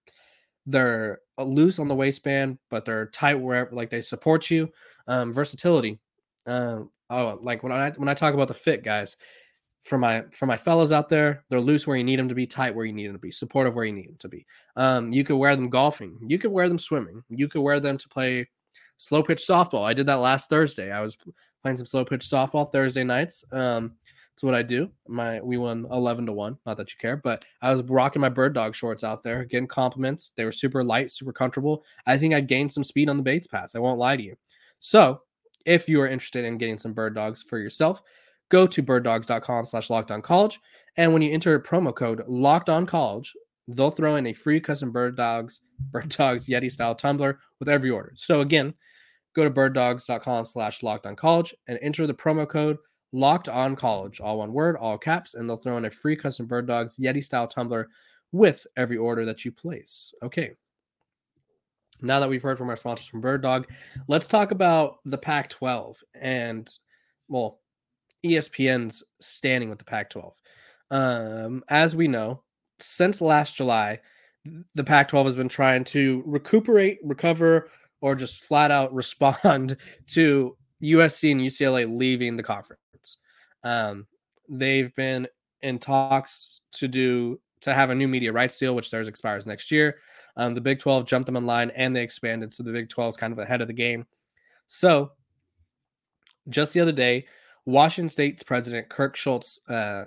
they're 0.65 1.19
loose 1.37 1.79
on 1.79 1.87
the 1.87 1.95
waistband, 1.95 2.59
but 2.69 2.85
they're 2.85 3.07
tight 3.07 3.35
wherever 3.35 3.71
like 3.71 3.89
they 3.89 4.01
support 4.01 4.49
you. 4.49 4.69
Um, 5.07 5.33
versatility. 5.33 5.99
Um, 6.45 6.91
oh, 7.09 7.39
like 7.41 7.63
when 7.63 7.71
I 7.71 7.91
when 7.91 8.09
I 8.09 8.13
talk 8.13 8.33
about 8.33 8.47
the 8.47 8.53
fit, 8.53 8.83
guys, 8.83 9.17
for 9.83 9.97
my 9.97 10.23
for 10.31 10.45
my 10.45 10.57
fellows 10.57 10.91
out 10.91 11.09
there, 11.09 11.43
they're 11.49 11.59
loose 11.59 11.87
where 11.87 11.97
you 11.97 12.03
need 12.03 12.19
them 12.19 12.29
to 12.29 12.35
be, 12.35 12.45
tight 12.45 12.75
where 12.75 12.85
you 12.85 12.93
need 12.93 13.07
them 13.07 13.15
to 13.15 13.19
be, 13.19 13.31
supportive 13.31 13.73
where 13.73 13.85
you 13.85 13.93
need 13.93 14.09
them 14.09 14.17
to 14.19 14.29
be. 14.29 14.45
Um, 14.75 15.11
you 15.11 15.23
could 15.23 15.37
wear 15.37 15.55
them 15.55 15.69
golfing, 15.69 16.17
you 16.27 16.37
could 16.37 16.51
wear 16.51 16.67
them 16.67 16.77
swimming, 16.77 17.23
you 17.29 17.47
could 17.47 17.61
wear 17.61 17.79
them 17.79 17.97
to 17.97 18.09
play 18.09 18.47
slow 18.97 19.23
pitch 19.23 19.43
softball. 19.47 19.83
I 19.83 19.93
did 19.93 20.05
that 20.07 20.15
last 20.15 20.49
Thursday. 20.49 20.91
I 20.91 21.01
was 21.01 21.17
playing 21.61 21.77
some 21.77 21.85
slow 21.85 22.05
pitch 22.05 22.25
softball 22.25 22.71
Thursday 22.71 23.03
nights. 23.03 23.43
Um, 23.51 23.93
that's 24.33 24.43
what 24.43 24.53
I 24.53 24.61
do. 24.61 24.89
My 25.07 25.41
we 25.41 25.57
won 25.57 25.85
eleven 25.91 26.25
to 26.27 26.31
one. 26.31 26.57
Not 26.65 26.77
that 26.77 26.91
you 26.91 26.97
care, 26.99 27.17
but 27.17 27.43
I 27.61 27.71
was 27.71 27.83
rocking 27.83 28.21
my 28.21 28.29
bird 28.29 28.53
dog 28.53 28.75
shorts 28.75 29.03
out 29.03 29.23
there, 29.23 29.43
getting 29.45 29.67
compliments. 29.67 30.31
They 30.37 30.45
were 30.45 30.51
super 30.51 30.83
light, 30.83 31.11
super 31.11 31.33
comfortable. 31.33 31.83
I 32.05 32.17
think 32.17 32.33
I 32.33 32.39
gained 32.39 32.71
some 32.71 32.83
speed 32.83 33.09
on 33.09 33.17
the 33.17 33.23
Bates 33.23 33.47
pass. 33.47 33.75
I 33.75 33.79
won't 33.79 33.99
lie 33.99 34.15
to 34.15 34.23
you. 34.23 34.35
So 34.79 35.21
if 35.65 35.89
you 35.89 36.01
are 36.01 36.07
interested 36.07 36.45
in 36.45 36.57
getting 36.57 36.77
some 36.77 36.93
bird 36.93 37.13
dogs 37.13 37.43
for 37.43 37.59
yourself, 37.59 38.01
go 38.51 38.67
to 38.67 38.83
birddogs.com 38.83 39.65
slash 39.65 39.89
locked 39.89 40.11
on 40.11 40.21
college. 40.21 40.59
And 40.97 41.11
when 41.13 41.23
you 41.23 41.31
enter 41.31 41.59
promo 41.59 41.95
code 41.95 42.21
locked 42.27 42.69
on 42.69 42.85
college, 42.85 43.33
they'll 43.67 43.89
throw 43.89 44.17
in 44.17 44.27
a 44.27 44.33
free 44.33 44.59
custom 44.59 44.91
bird 44.91 45.17
dogs, 45.17 45.61
bird 45.79 46.09
dogs 46.09 46.47
Yeti 46.47 46.69
style 46.69 46.93
tumbler 46.93 47.39
with 47.59 47.69
every 47.69 47.89
order. 47.89 48.13
So 48.15 48.41
again, 48.41 48.75
go 49.33 49.43
to 49.43 49.49
birddogs.com 49.49 50.45
slash 50.45 50.83
locked 50.83 51.07
on 51.07 51.15
college 51.15 51.55
and 51.67 51.79
enter 51.81 52.05
the 52.05 52.13
promo 52.13 52.47
code 52.47 52.77
locked 53.13 53.49
on 53.49 53.75
college, 53.75 54.21
all 54.21 54.37
one 54.37 54.53
word, 54.53 54.75
all 54.77 54.97
caps, 54.97 55.33
and 55.33 55.49
they'll 55.49 55.57
throw 55.57 55.77
in 55.77 55.85
a 55.85 55.91
free 55.91 56.15
custom 56.15 56.45
bird 56.45 56.67
dogs 56.67 56.97
Yeti 56.97 57.23
style 57.23 57.47
tumbler 57.47 57.89
with 58.33 58.67
every 58.77 58.97
order 58.97 59.25
that 59.25 59.43
you 59.45 59.51
place. 59.51 60.13
Okay. 60.21 60.51
Now 62.01 62.19
that 62.19 62.29
we've 62.29 62.41
heard 62.41 62.57
from 62.57 62.69
our 62.69 62.77
sponsors 62.77 63.07
from 63.07 63.21
Bird 63.21 63.43
Dog, 63.43 63.67
let's 64.07 64.25
talk 64.25 64.49
about 64.49 64.97
the 65.05 65.19
Pac 65.19 65.49
12 65.49 65.97
and, 66.15 66.67
well, 67.27 67.60
ESPN's 68.25 69.03
standing 69.19 69.69
with 69.69 69.79
the 69.79 69.85
Pac 69.85 70.09
12. 70.09 70.35
Um, 70.91 71.63
as 71.69 71.95
we 71.95 72.07
know, 72.07 72.43
since 72.79 73.21
last 73.21 73.55
July, 73.55 73.99
the 74.75 74.83
Pac 74.83 75.09
12 75.09 75.27
has 75.27 75.35
been 75.35 75.49
trying 75.49 75.83
to 75.85 76.23
recuperate, 76.25 76.99
recover, 77.03 77.69
or 78.01 78.15
just 78.15 78.43
flat 78.43 78.71
out 78.71 78.93
respond 78.93 79.77
to 80.07 80.57
USC 80.83 81.31
and 81.31 81.41
UCLA 81.41 81.97
leaving 81.97 82.35
the 82.35 82.43
conference. 82.43 83.17
Um, 83.63 84.07
they've 84.49 84.93
been 84.95 85.27
in 85.61 85.79
talks 85.79 86.61
to 86.73 86.87
do 86.87 87.39
to 87.61 87.73
have 87.73 87.91
a 87.91 87.95
new 87.95 88.07
media 88.07 88.31
rights 88.31 88.57
deal, 88.57 88.75
which 88.75 88.89
theirs 88.89 89.07
expires 89.07 89.45
next 89.45 89.71
year. 89.71 89.99
Um, 90.35 90.55
the 90.55 90.61
Big 90.61 90.79
12 90.79 91.05
jumped 91.05 91.27
them 91.27 91.37
in 91.37 91.45
line 91.45 91.71
and 91.75 91.95
they 91.95 92.01
expanded, 92.01 92.53
so 92.53 92.63
the 92.63 92.71
Big 92.71 92.89
12 92.89 93.09
is 93.09 93.17
kind 93.17 93.31
of 93.31 93.39
ahead 93.39 93.61
of 93.61 93.67
the 93.67 93.73
game. 93.73 94.05
So, 94.67 95.11
just 96.49 96.73
the 96.73 96.79
other 96.79 96.91
day, 96.91 97.25
Washington 97.65 98.09
State's 98.09 98.43
president 98.43 98.89
Kirk 98.89 99.15
Schulz 99.15 99.59
uh, 99.69 100.05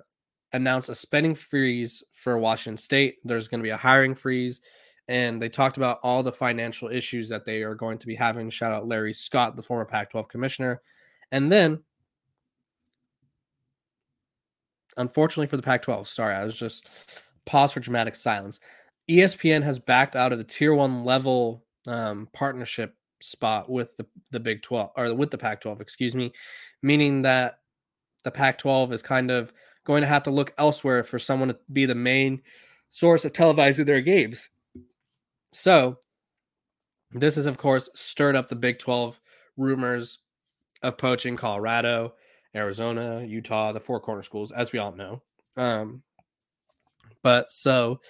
announced 0.53 0.89
a 0.89 0.95
spending 0.95 1.35
freeze 1.35 2.03
for 2.13 2.39
Washington 2.39 2.77
State. 2.77 3.17
There's 3.25 3.49
going 3.49 3.61
to 3.61 3.65
be 3.65 3.71
a 3.71 3.77
hiring 3.77 4.15
freeze, 4.15 4.61
and 5.09 5.41
they 5.41 5.49
talked 5.49 5.77
about 5.77 6.01
all 6.03 6.23
the 6.23 6.33
financial 6.33 6.89
issues 6.89 7.29
that 7.29 7.45
they 7.45 7.63
are 7.63 7.75
going 7.75 7.99
to 7.99 8.07
be 8.07 8.15
having. 8.15 8.51
Shout 8.51 8.73
out 8.73 8.89
Larry 8.89 9.15
Scott, 9.15 9.57
the 9.57 9.63
former 9.63 9.85
Pac-12 9.85 10.29
commissioner, 10.29 10.81
and 11.33 11.51
then. 11.51 11.83
Unfortunately 14.97 15.49
for 15.49 15.57
the 15.57 15.63
Pac 15.63 15.83
12, 15.83 16.07
sorry, 16.07 16.37
I 16.37 16.45
was 16.45 16.57
just 16.57 17.25
pause 17.47 17.73
for 17.73 17.81
dramatic 17.81 18.15
silence. 18.15 18.61
ESPN 19.11 19.61
has 19.65 19.81
backed 19.81 20.15
out 20.15 20.31
of 20.31 20.39
the 20.39 20.45
tier 20.45 20.73
one 20.73 21.05
level 21.05 21.65
um, 21.89 22.29
partnership 22.33 22.95
spot 23.25 23.71
with 23.71 23.97
the, 23.97 24.07
the 24.31 24.41
Big 24.41 24.63
12 24.63 24.91
or 24.97 25.15
with 25.15 25.31
the 25.31 25.39
Pac 25.39 25.61
12, 25.61 25.81
excuse 25.81 26.15
me, 26.15 26.33
meaning 26.83 27.23
that 27.23 27.61
the 28.23 28.31
Pac 28.31 28.59
12 28.59 28.93
is 28.93 29.03
kind 29.03 29.31
of 29.31 29.53
going 29.85 30.01
to 30.01 30.07
have 30.07 30.23
to 30.25 30.31
look 30.31 30.53
elsewhere 30.59 31.05
for 31.05 31.19
someone 31.19 31.49
to 31.49 31.59
be 31.73 31.87
the 31.87 31.95
main 31.95 32.43
source 32.91 33.25
of 33.25 33.33
televising 33.33 33.87
their 33.87 34.01
games. 34.01 34.51
So, 35.53 35.99
this 37.13 37.37
has, 37.37 37.47
of 37.47 37.59
course, 37.59 37.89
stirred 37.95 38.35
up 38.35 38.49
the 38.49 38.57
Big 38.57 38.79
12 38.79 39.21
rumors 39.57 40.19
of 40.83 40.99
poaching 40.99 41.37
Colorado, 41.37 42.15
Arizona, 42.55 43.25
Utah, 43.25 43.73
the 43.73 43.81
four 43.81 44.01
corner 44.01 44.23
schools, 44.23 44.53
as 44.53 44.73
we 44.73 44.79
all 44.79 44.93
know. 44.93 45.23
Um, 45.57 46.03
but 47.23 47.53
so 47.53 48.01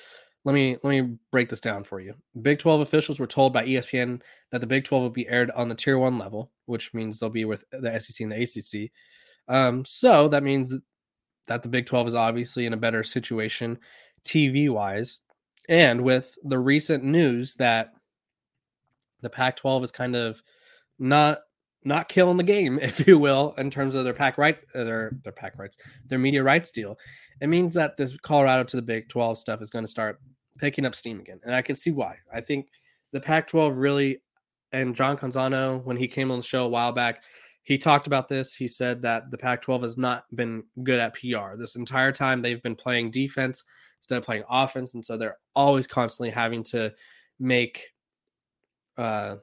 let 0.45 0.53
me 0.53 0.77
let 0.83 0.91
me 0.91 1.17
break 1.31 1.49
this 1.49 1.61
down 1.61 1.85
for 1.85 2.01
you. 2.01 2.15
Big 2.43 2.59
12 2.59 2.83
officials 2.83 3.19
were 3.19 3.27
told 3.27 3.53
by 3.53 3.65
ESPN 3.65 4.21
that 4.51 4.61
the 4.61 4.67
Big 4.67 4.85
12 4.85 5.03
will 5.03 5.11
be 5.11 5.29
aired 5.29 5.51
on 5.53 5.69
the 5.69 5.75
tier 5.75 5.99
one 5.99 6.19
level, 6.19 6.51
which 6.67 6.93
means 6.93 7.19
they'll 7.19 7.31
be 7.31 7.47
with 7.47 7.65
the 7.71 7.99
SEC 7.99 8.23
and 8.23 8.33
the 8.33 8.43
ACC. 8.43 8.91
Um, 9.49 9.85
so 9.85 10.29
that 10.29 10.43
means 10.43 10.75
that 11.47 11.63
the 11.63 11.69
Big 11.69 11.87
12 11.87 12.09
is 12.09 12.15
obviously 12.15 12.67
in 12.67 12.75
a 12.75 12.79
better 12.79 13.03
situation 13.03 13.79
TV 14.25 14.69
wise. 14.71 15.21
And 15.69 16.03
with 16.03 16.37
the 16.43 16.59
recent 16.59 17.05
news 17.05 17.55
that 17.55 17.93
the 19.23 19.31
Pac 19.31 19.57
12 19.57 19.85
is 19.85 19.91
kind 19.91 20.15
of 20.15 20.43
not 20.99 21.41
not 21.87 22.09
killing 22.09 22.39
the 22.39 22.43
game, 22.43 22.79
if 22.83 23.07
you 23.07 23.19
will, 23.19 23.55
in 23.57 23.71
terms 23.71 23.95
of 23.95 24.05
their 24.05 24.15
pack 24.15 24.37
right, 24.37 24.59
uh, 24.75 24.85
their 24.85 25.13
their 25.23 25.33
pack 25.33 25.59
rights, 25.59 25.79
their 26.07 26.19
media 26.19 26.43
rights 26.43 26.71
deal. 26.71 26.99
It 27.41 27.49
means 27.49 27.73
that 27.75 27.97
this 27.97 28.17
Colorado 28.19 28.65
to 28.65 28.77
the 28.77 28.83
Big 28.83 29.09
12 29.09 29.39
stuff 29.39 29.63
is 29.63 29.71
going 29.71 29.85
to 29.85 29.91
start 29.91 30.21
picking 30.59 30.87
up 30.87 30.95
steam 30.95 31.21
again, 31.21 31.41
and 31.45 31.55
I 31.55 31.63
can 31.63 31.75
see 31.75 31.91
why. 31.91 32.17
I 32.33 32.41
think 32.41 32.69
the 33.13 33.21
Pac-12 33.21 33.73
really, 33.77 34.23
and 34.73 34.95
John 34.95 35.17
Canzano 35.17 35.83
when 35.85 35.97
he 35.97 36.09
came 36.09 36.31
on 36.31 36.39
the 36.39 36.45
show 36.45 36.65
a 36.65 36.69
while 36.69 36.93
back, 36.93 37.23
he 37.63 37.79
talked 37.79 38.07
about 38.07 38.29
this. 38.29 38.55
He 38.55 38.69
said 38.69 39.03
that 39.03 39.31
the 39.31 39.39
Pac-12 39.39 39.83
has 39.83 39.97
not 39.97 40.25
been 40.35 40.65
good 40.83 41.01
at 41.01 41.15
PR 41.15 41.57
this 41.57 41.77
entire 41.77 42.13
time. 42.13 42.43
They've 42.43 42.63
been 42.63 42.77
playing 42.77 43.11
defense 43.11 43.65
instead 44.01 44.19
of 44.19 44.25
playing 44.25 44.45
offense, 44.49 44.95
and 44.95 45.05
so 45.05 45.17
they're 45.17 45.39
always 45.55 45.87
constantly 45.87 46.31
having 46.31 46.63
to 46.65 46.93
make 47.41 47.91
uh 48.97 49.37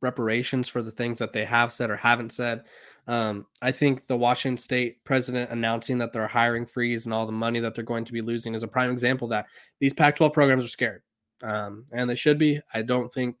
reparations 0.00 0.68
for 0.68 0.82
the 0.82 0.90
things 0.90 1.18
that 1.18 1.32
they 1.32 1.44
have 1.44 1.72
said 1.72 1.90
or 1.90 1.96
haven't 1.96 2.32
said. 2.32 2.64
Um, 3.06 3.46
I 3.62 3.72
think 3.72 4.06
the 4.06 4.16
Washington 4.16 4.56
State 4.56 5.02
president 5.04 5.50
announcing 5.50 5.98
that 5.98 6.12
they're 6.12 6.28
hiring 6.28 6.66
freeze 6.66 7.06
and 7.06 7.14
all 7.14 7.26
the 7.26 7.32
money 7.32 7.60
that 7.60 7.74
they're 7.74 7.84
going 7.84 8.04
to 8.04 8.12
be 8.12 8.20
losing 8.20 8.54
is 8.54 8.62
a 8.62 8.68
prime 8.68 8.90
example 8.90 9.28
that 9.28 9.46
these 9.80 9.94
Pac 9.94 10.16
12 10.16 10.32
programs 10.32 10.64
are 10.64 10.68
scared. 10.68 11.02
Um, 11.42 11.86
and 11.92 12.08
they 12.08 12.14
should 12.14 12.38
be. 12.38 12.60
I 12.74 12.82
don't 12.82 13.12
think, 13.12 13.38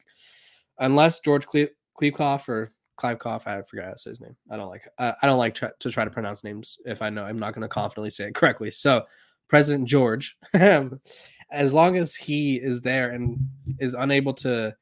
unless 0.78 1.20
George 1.20 1.46
Cle- 1.46 1.68
or 2.02 2.72
Kliavkoff, 2.98 3.46
I 3.46 3.62
forgot 3.62 3.84
how 3.84 3.92
to 3.92 3.98
say 3.98 4.10
his 4.10 4.20
name. 4.20 4.36
I 4.50 4.56
don't 4.56 4.68
like. 4.68 4.88
I, 4.98 5.14
I 5.22 5.26
don't 5.26 5.38
like 5.38 5.54
try, 5.54 5.70
to 5.78 5.90
try 5.90 6.04
to 6.04 6.10
pronounce 6.10 6.42
names 6.42 6.78
if 6.86 7.02
I 7.02 7.10
know 7.10 7.24
I'm 7.24 7.38
not 7.38 7.54
going 7.54 7.62
to 7.62 7.68
confidently 7.68 8.10
say 8.10 8.28
it 8.28 8.34
correctly. 8.34 8.70
So, 8.70 9.04
President 9.48 9.86
George, 9.86 10.36
as 10.54 11.74
long 11.74 11.96
as 11.96 12.14
he 12.14 12.56
is 12.56 12.80
there 12.80 13.10
and 13.10 13.38
is 13.78 13.94
unable 13.94 14.32
to 14.34 14.74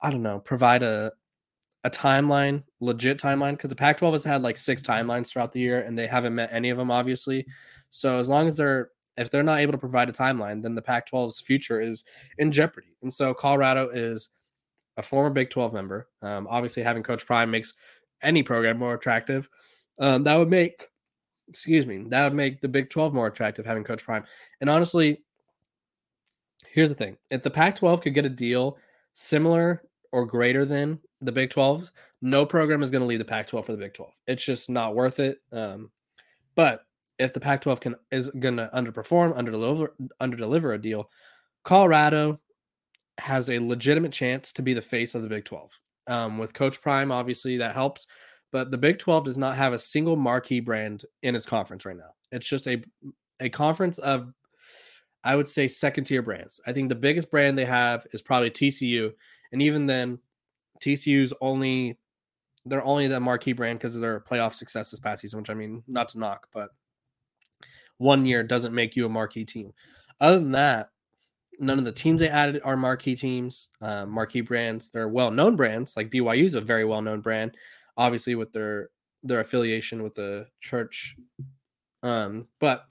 I 0.00 0.10
don't 0.10 0.22
know, 0.22 0.38
provide 0.38 0.82
a 0.82 1.12
a 1.88 1.90
timeline, 1.90 2.62
legit 2.80 3.18
timeline, 3.18 3.52
because 3.52 3.70
the 3.70 3.76
Pac-12 3.76 4.12
has 4.12 4.24
had 4.24 4.42
like 4.42 4.58
six 4.58 4.82
timelines 4.82 5.28
throughout 5.28 5.52
the 5.52 5.60
year, 5.60 5.80
and 5.80 5.98
they 5.98 6.06
haven't 6.06 6.34
met 6.34 6.50
any 6.52 6.68
of 6.68 6.76
them, 6.76 6.90
obviously. 6.90 7.46
So 7.90 8.18
as 8.18 8.28
long 8.28 8.46
as 8.46 8.56
they're 8.56 8.90
if 9.16 9.30
they're 9.30 9.42
not 9.42 9.58
able 9.58 9.72
to 9.72 9.78
provide 9.78 10.08
a 10.08 10.12
timeline, 10.12 10.62
then 10.62 10.76
the 10.76 10.82
Pac-12's 10.82 11.40
future 11.40 11.80
is 11.80 12.04
in 12.38 12.52
jeopardy. 12.52 12.94
And 13.02 13.12
so 13.12 13.34
Colorado 13.34 13.88
is 13.88 14.28
a 14.96 15.02
former 15.02 15.30
Big 15.30 15.50
12 15.50 15.72
member. 15.72 16.08
Um, 16.22 16.46
obviously, 16.48 16.84
having 16.84 17.02
Coach 17.02 17.26
Prime 17.26 17.50
makes 17.50 17.74
any 18.22 18.44
program 18.44 18.78
more 18.78 18.94
attractive. 18.94 19.48
Um, 19.98 20.22
that 20.22 20.36
would 20.36 20.50
make, 20.50 20.86
excuse 21.48 21.84
me, 21.84 22.04
that 22.10 22.24
would 22.24 22.34
make 22.34 22.60
the 22.60 22.68
Big 22.68 22.90
12 22.90 23.12
more 23.12 23.26
attractive 23.26 23.66
having 23.66 23.82
Coach 23.82 24.04
Prime. 24.04 24.22
And 24.60 24.70
honestly, 24.70 25.24
here's 26.68 26.90
the 26.90 26.94
thing: 26.94 27.16
if 27.30 27.42
the 27.42 27.50
Pac-12 27.50 28.02
could 28.02 28.14
get 28.14 28.24
a 28.24 28.30
deal 28.30 28.78
similar 29.14 29.82
or 30.12 30.26
greater 30.26 30.64
than 30.64 31.00
the 31.20 31.32
Big 31.32 31.50
12, 31.50 31.90
no 32.22 32.46
program 32.46 32.82
is 32.82 32.90
going 32.90 33.00
to 33.00 33.06
leave 33.06 33.18
the 33.18 33.24
Pac 33.24 33.48
12 33.48 33.66
for 33.66 33.72
the 33.72 33.78
Big 33.78 33.94
12. 33.94 34.12
It's 34.26 34.44
just 34.44 34.70
not 34.70 34.94
worth 34.94 35.20
it. 35.20 35.38
Um, 35.52 35.90
but 36.54 36.82
if 37.18 37.32
the 37.32 37.40
Pac 37.40 37.62
12 37.62 37.80
can 37.80 37.96
is 38.10 38.30
going 38.30 38.56
to 38.56 38.70
underperform, 38.74 39.36
under 39.36 40.36
deliver, 40.36 40.72
a 40.72 40.80
deal, 40.80 41.10
Colorado 41.64 42.40
has 43.18 43.50
a 43.50 43.58
legitimate 43.58 44.12
chance 44.12 44.52
to 44.52 44.62
be 44.62 44.74
the 44.74 44.82
face 44.82 45.14
of 45.14 45.22
the 45.22 45.28
Big 45.28 45.44
12. 45.44 45.70
Um, 46.06 46.38
with 46.38 46.54
Coach 46.54 46.80
Prime, 46.80 47.12
obviously 47.12 47.58
that 47.58 47.74
helps, 47.74 48.06
but 48.50 48.70
the 48.70 48.78
Big 48.78 48.98
12 48.98 49.24
does 49.24 49.38
not 49.38 49.56
have 49.56 49.72
a 49.72 49.78
single 49.78 50.16
marquee 50.16 50.60
brand 50.60 51.04
in 51.22 51.36
its 51.36 51.44
conference 51.44 51.84
right 51.84 51.96
now. 51.96 52.14
It's 52.32 52.48
just 52.48 52.66
a 52.66 52.82
a 53.40 53.48
conference 53.48 53.98
of 53.98 54.32
I 55.24 55.36
would 55.36 55.48
say 55.48 55.68
second 55.68 56.04
tier 56.04 56.22
brands. 56.22 56.60
I 56.66 56.72
think 56.72 56.88
the 56.88 56.94
biggest 56.94 57.30
brand 57.30 57.58
they 57.58 57.64
have 57.64 58.06
is 58.12 58.22
probably 58.22 58.50
TCU, 58.50 59.12
and 59.52 59.60
even 59.60 59.86
then, 59.86 60.18
TCU's 60.80 61.32
only 61.40 61.98
they're 62.64 62.84
only 62.84 63.06
the 63.06 63.20
marquee 63.20 63.52
brand 63.52 63.78
because 63.78 63.96
of 63.96 64.02
their 64.02 64.20
playoff 64.20 64.54
success 64.54 64.90
this 64.90 65.00
past 65.00 65.22
season, 65.22 65.38
which 65.40 65.50
I 65.50 65.54
mean, 65.54 65.82
not 65.86 66.08
to 66.08 66.18
knock, 66.18 66.48
but 66.52 66.70
one 67.98 68.26
year 68.26 68.42
doesn't 68.42 68.74
make 68.74 68.94
you 68.96 69.06
a 69.06 69.08
marquee 69.08 69.44
team. 69.44 69.72
Other 70.20 70.38
than 70.38 70.52
that, 70.52 70.90
none 71.58 71.78
of 71.78 71.84
the 71.84 71.92
teams 71.92 72.20
they 72.20 72.28
added 72.28 72.60
are 72.64 72.76
marquee 72.76 73.16
teams, 73.16 73.68
uh, 73.80 74.06
marquee 74.06 74.40
brands. 74.40 74.90
They're 74.90 75.08
well 75.08 75.30
known 75.30 75.56
brands. 75.56 75.96
Like 75.96 76.10
BYU 76.10 76.44
is 76.44 76.54
a 76.54 76.60
very 76.60 76.84
well 76.84 77.02
known 77.02 77.20
brand, 77.20 77.56
obviously 77.96 78.34
with 78.34 78.52
their 78.52 78.90
their 79.22 79.40
affiliation 79.40 80.02
with 80.02 80.14
the 80.14 80.46
church, 80.60 81.16
um, 82.02 82.46
but 82.60 82.84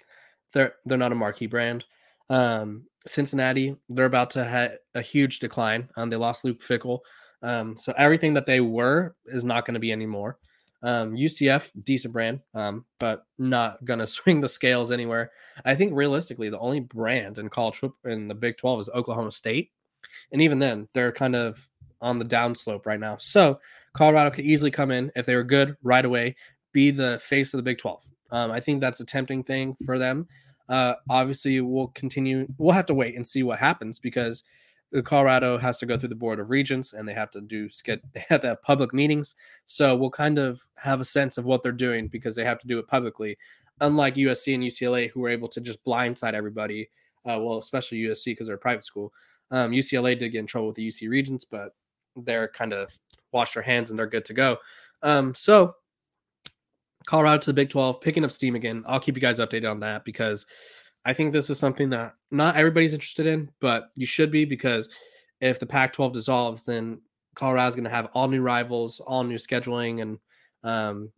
they're 0.54 0.76
they're 0.86 0.98
not 0.98 1.12
a 1.12 1.16
marquee 1.16 1.48
brand. 1.48 1.86
Um, 2.30 2.86
Cincinnati, 3.06 3.78
they're 3.88 4.06
about 4.06 4.32
to 4.32 4.44
have 4.44 4.78
a 4.94 5.02
huge 5.02 5.40
decline. 5.40 5.90
Um, 5.96 6.10
they 6.10 6.18
lost 6.18 6.44
Luke 6.44 6.60
Fickell. 6.60 7.00
Um, 7.42 7.78
so 7.78 7.94
everything 7.98 8.34
that 8.34 8.46
they 8.46 8.62
were 8.62 9.16
is 9.26 9.44
not 9.44 9.66
going 9.66 9.76
to 9.76 9.80
be 9.80 9.92
anymore. 9.92 10.38
Um, 10.84 11.16
UCF, 11.16 11.72
decent 11.84 12.14
brand, 12.14 12.42
um, 12.54 12.86
but 13.00 13.26
not 13.38 13.84
going 13.84 14.00
to 14.00 14.08
swing 14.08 14.42
the 14.42 14.50
scales 14.50 14.92
anywhere. 14.92 15.32
I 15.66 15.76
think 15.76 15.94
realistically, 15.96 16.50
the 16.50 16.60
only 16.60 16.80
brand 16.80 17.38
in 17.38 17.50
college 17.50 17.82
in 18.06 18.28
the 18.28 18.36
Big 18.36 18.58
12 18.58 18.82
is 18.82 18.90
Oklahoma 18.94 19.32
State. 19.32 19.72
And 20.32 20.42
even 20.42 20.60
then, 20.60 20.88
they're 20.94 21.12
kind 21.12 21.36
of 21.36 21.68
on 22.02 22.20
the 22.20 22.26
downslope 22.26 22.86
right 22.86 23.00
now. 23.00 23.18
So 23.18 23.60
Colorado 23.94 24.30
could 24.30 24.46
easily 24.46 24.72
come 24.72 24.92
in 24.92 25.12
if 25.16 25.26
they 25.26 25.36
were 25.36 25.44
good 25.44 25.76
right 25.82 26.06
away, 26.06 26.36
be 26.72 26.92
the 26.92 27.20
face 27.20 27.54
of 27.54 27.58
the 27.58 27.64
Big 27.64 27.80
12. 27.80 28.04
Um, 28.30 28.52
I 28.52 28.60
think 28.60 28.82
that's 28.82 29.00
a 29.00 29.06
tempting 29.06 29.44
thing 29.44 29.76
for 29.86 29.98
them. 29.98 30.28
Uh, 30.70 30.96
obviously, 31.10 31.62
we'll 31.62 31.88
continue. 31.88 32.46
We'll 32.58 32.74
have 32.74 32.86
to 32.88 32.94
wait 32.94 33.16
and 33.16 33.26
see 33.26 33.42
what 33.42 33.60
happens 33.60 34.00
because 34.00 34.44
Colorado 35.04 35.58
has 35.58 35.80
to 35.80 35.86
go 35.86 35.98
through 35.98 36.10
the 36.10 36.16
board 36.16 36.40
of 36.40 36.50
regents 36.50 36.94
and 36.94 37.08
they 37.08 37.14
have 37.14 37.30
to 37.32 37.42
do 37.42 37.70
get 37.84 38.02
they 38.14 38.24
have 38.30 38.42
to 38.42 38.48
have 38.48 38.62
public 38.62 38.94
meetings. 38.94 39.36
So 39.66 39.96
we'll 39.96 40.10
kind 40.10 40.40
of 40.40 40.62
have 40.78 41.02
a 41.02 41.06
sense 41.06 41.38
of 41.38 41.46
what 41.46 41.64
they're 41.64 41.72
doing 41.72 42.08
because 42.08 42.36
they 42.36 42.46
have 42.46 42.60
to 42.60 42.68
do 42.68 42.80
it 42.80 42.88
publicly. 42.88 43.38
Unlike 43.82 44.16
USC 44.16 44.56
and 44.56 44.64
UCLA, 44.64 45.12
who 45.12 45.20
were 45.20 45.30
able 45.30 45.48
to 45.50 45.62
just 45.62 45.84
blindside 45.84 46.34
everybody. 46.34 46.90
Uh, 47.26 47.38
well, 47.40 47.58
especially 47.58 48.00
USC 48.00 48.26
because 48.28 48.48
they're 48.48 48.56
a 48.56 48.60
private 48.60 48.86
school. 48.86 49.12
Um, 49.52 49.72
UCLA 49.72 50.18
did 50.18 50.30
get 50.30 50.40
in 50.40 50.48
trouble 50.48 50.68
with 50.68 50.78
the 50.78 50.88
UC 50.88 51.10
regents, 51.10 51.46
but 51.46 51.76
they're 52.16 52.48
kind 52.48 52.74
of 52.74 52.98
washed 53.32 53.54
their 53.54 53.64
hands 53.64 53.90
and 53.90 54.00
they're 54.00 54.08
good 54.08 54.26
to 54.26 54.34
go. 54.34 54.58
Um, 55.04 55.34
so 55.34 55.76
Colorado 57.06 57.40
to 57.40 57.50
the 57.50 57.54
Big 57.54 57.70
12, 57.70 58.02
picking 58.02 58.24
up 58.24 58.32
steam 58.32 58.56
again. 58.56 58.84
I'll 58.86 59.00
keep 59.00 59.16
you 59.16 59.22
guys 59.22 59.40
updated 59.40 59.70
on 59.70 59.80
that 59.82 60.06
because 60.06 60.46
I 61.08 61.14
think 61.14 61.32
this 61.32 61.50
is 61.50 61.58
something 61.58 61.90
that 61.92 62.16
not 62.32 62.58
everybody's 62.58 62.94
interested 62.94 63.28
in, 63.28 63.50
but 63.62 63.92
you 63.96 64.06
should 64.06 64.30
be 64.30 64.44
because 64.44 64.90
if 65.40 65.58
the 65.58 65.66
Pac 65.66 65.94
12 65.94 66.12
dissolves, 66.12 66.64
then 66.64 67.00
Colorado's 67.34 67.76
going 67.76 67.86
to 67.86 67.90
have 67.90 68.10
all 68.14 68.28
new 68.28 68.42
rivals, 68.42 69.00
all 69.00 69.24
new 69.24 69.38
scheduling, 69.38 70.02
and 70.02 70.20
um, 70.66 71.10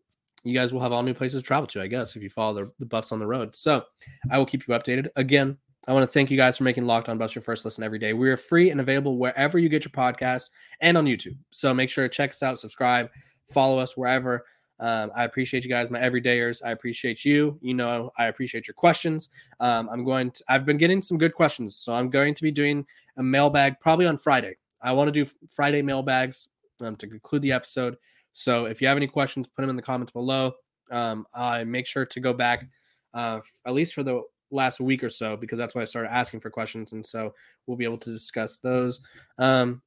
you 0.43 0.53
guys 0.53 0.71
will 0.71 0.81
have 0.81 0.91
all 0.91 1.01
new 1.01 1.15
places 1.15 1.41
to 1.41 1.47
travel 1.47 1.65
to, 1.65 1.81
I 1.81 1.87
guess, 1.87 2.15
if 2.15 2.21
you 2.21 2.29
follow 2.29 2.53
the, 2.53 2.71
the 2.77 2.85
buffs 2.85 3.11
on 3.11 3.17
the 3.17 3.25
road. 3.25 3.55
So 3.55 3.83
I 4.29 4.37
will 4.37 4.45
keep 4.45 4.67
you 4.67 4.75
updated. 4.75 5.07
Again, 5.15 5.57
I 5.87 5.93
want 5.93 6.03
to 6.03 6.13
thank 6.13 6.29
you 6.29 6.37
guys 6.37 6.55
for 6.55 6.65
making 6.65 6.85
Locked 6.85 7.09
On 7.09 7.17
Buffs 7.17 7.33
your 7.33 7.41
first 7.41 7.65
listen 7.65 7.83
every 7.83 7.97
day. 7.97 8.13
We 8.13 8.29
are 8.29 8.37
free 8.37 8.69
and 8.69 8.79
available 8.79 9.17
wherever 9.17 9.57
you 9.57 9.69
get 9.69 9.85
your 9.85 9.91
podcast 9.91 10.51
and 10.81 10.99
on 10.99 11.05
YouTube. 11.05 11.37
So 11.49 11.73
make 11.73 11.89
sure 11.89 12.07
to 12.07 12.13
check 12.13 12.29
us 12.29 12.43
out, 12.43 12.59
subscribe, 12.59 13.09
follow 13.51 13.79
us 13.79 13.97
wherever. 13.97 14.45
Um, 14.79 15.11
I 15.15 15.25
appreciate 15.25 15.63
you 15.63 15.69
guys, 15.69 15.91
my 15.91 15.99
everydayers. 15.99 16.61
I 16.63 16.71
appreciate 16.71 17.25
you. 17.25 17.57
You 17.61 17.73
know, 17.73 18.11
I 18.17 18.25
appreciate 18.25 18.67
your 18.67 18.75
questions. 18.75 19.29
Um, 19.59 19.89
I'm 19.89 20.03
going 20.03 20.31
to, 20.31 20.43
I've 20.47 20.65
been 20.65 20.77
getting 20.77 21.01
some 21.01 21.17
good 21.17 21.33
questions. 21.33 21.75
So 21.75 21.93
I'm 21.93 22.09
going 22.09 22.33
to 22.33 22.43
be 22.43 22.51
doing 22.51 22.85
a 23.17 23.23
mailbag 23.23 23.79
probably 23.79 24.07
on 24.07 24.17
Friday. 24.17 24.55
I 24.81 24.93
want 24.93 25.07
to 25.07 25.11
do 25.11 25.29
Friday 25.49 25.81
mailbags 25.81 26.47
um, 26.81 26.95
to 26.97 27.07
conclude 27.07 27.41
the 27.41 27.51
episode. 27.51 27.97
So 28.31 28.65
if 28.65 28.81
you 28.81 28.87
have 28.87 28.97
any 28.97 29.07
questions, 29.07 29.47
put 29.47 29.61
them 29.63 29.69
in 29.69 29.75
the 29.75 29.81
comments 29.81 30.11
below. 30.11 30.53
Um, 30.91 31.25
I 31.35 31.63
make 31.65 31.85
sure 31.85 32.05
to 32.05 32.19
go 32.19 32.33
back 32.33 32.67
uh, 33.13 33.41
at 33.65 33.73
least 33.73 33.93
for 33.93 34.03
the 34.03 34.21
last 34.51 34.79
week 34.79 35.03
or 35.03 35.09
so 35.09 35.35
because 35.35 35.59
that's 35.59 35.75
when 35.75 35.81
I 35.81 35.85
started 35.85 36.11
asking 36.11 36.39
for 36.39 36.49
questions. 36.49 36.93
And 36.93 37.05
so 37.05 37.33
we'll 37.67 37.77
be 37.77 37.85
able 37.85 37.97
to 37.99 38.11
discuss 38.11 38.57
those. 38.59 39.01
Um, 39.37 39.81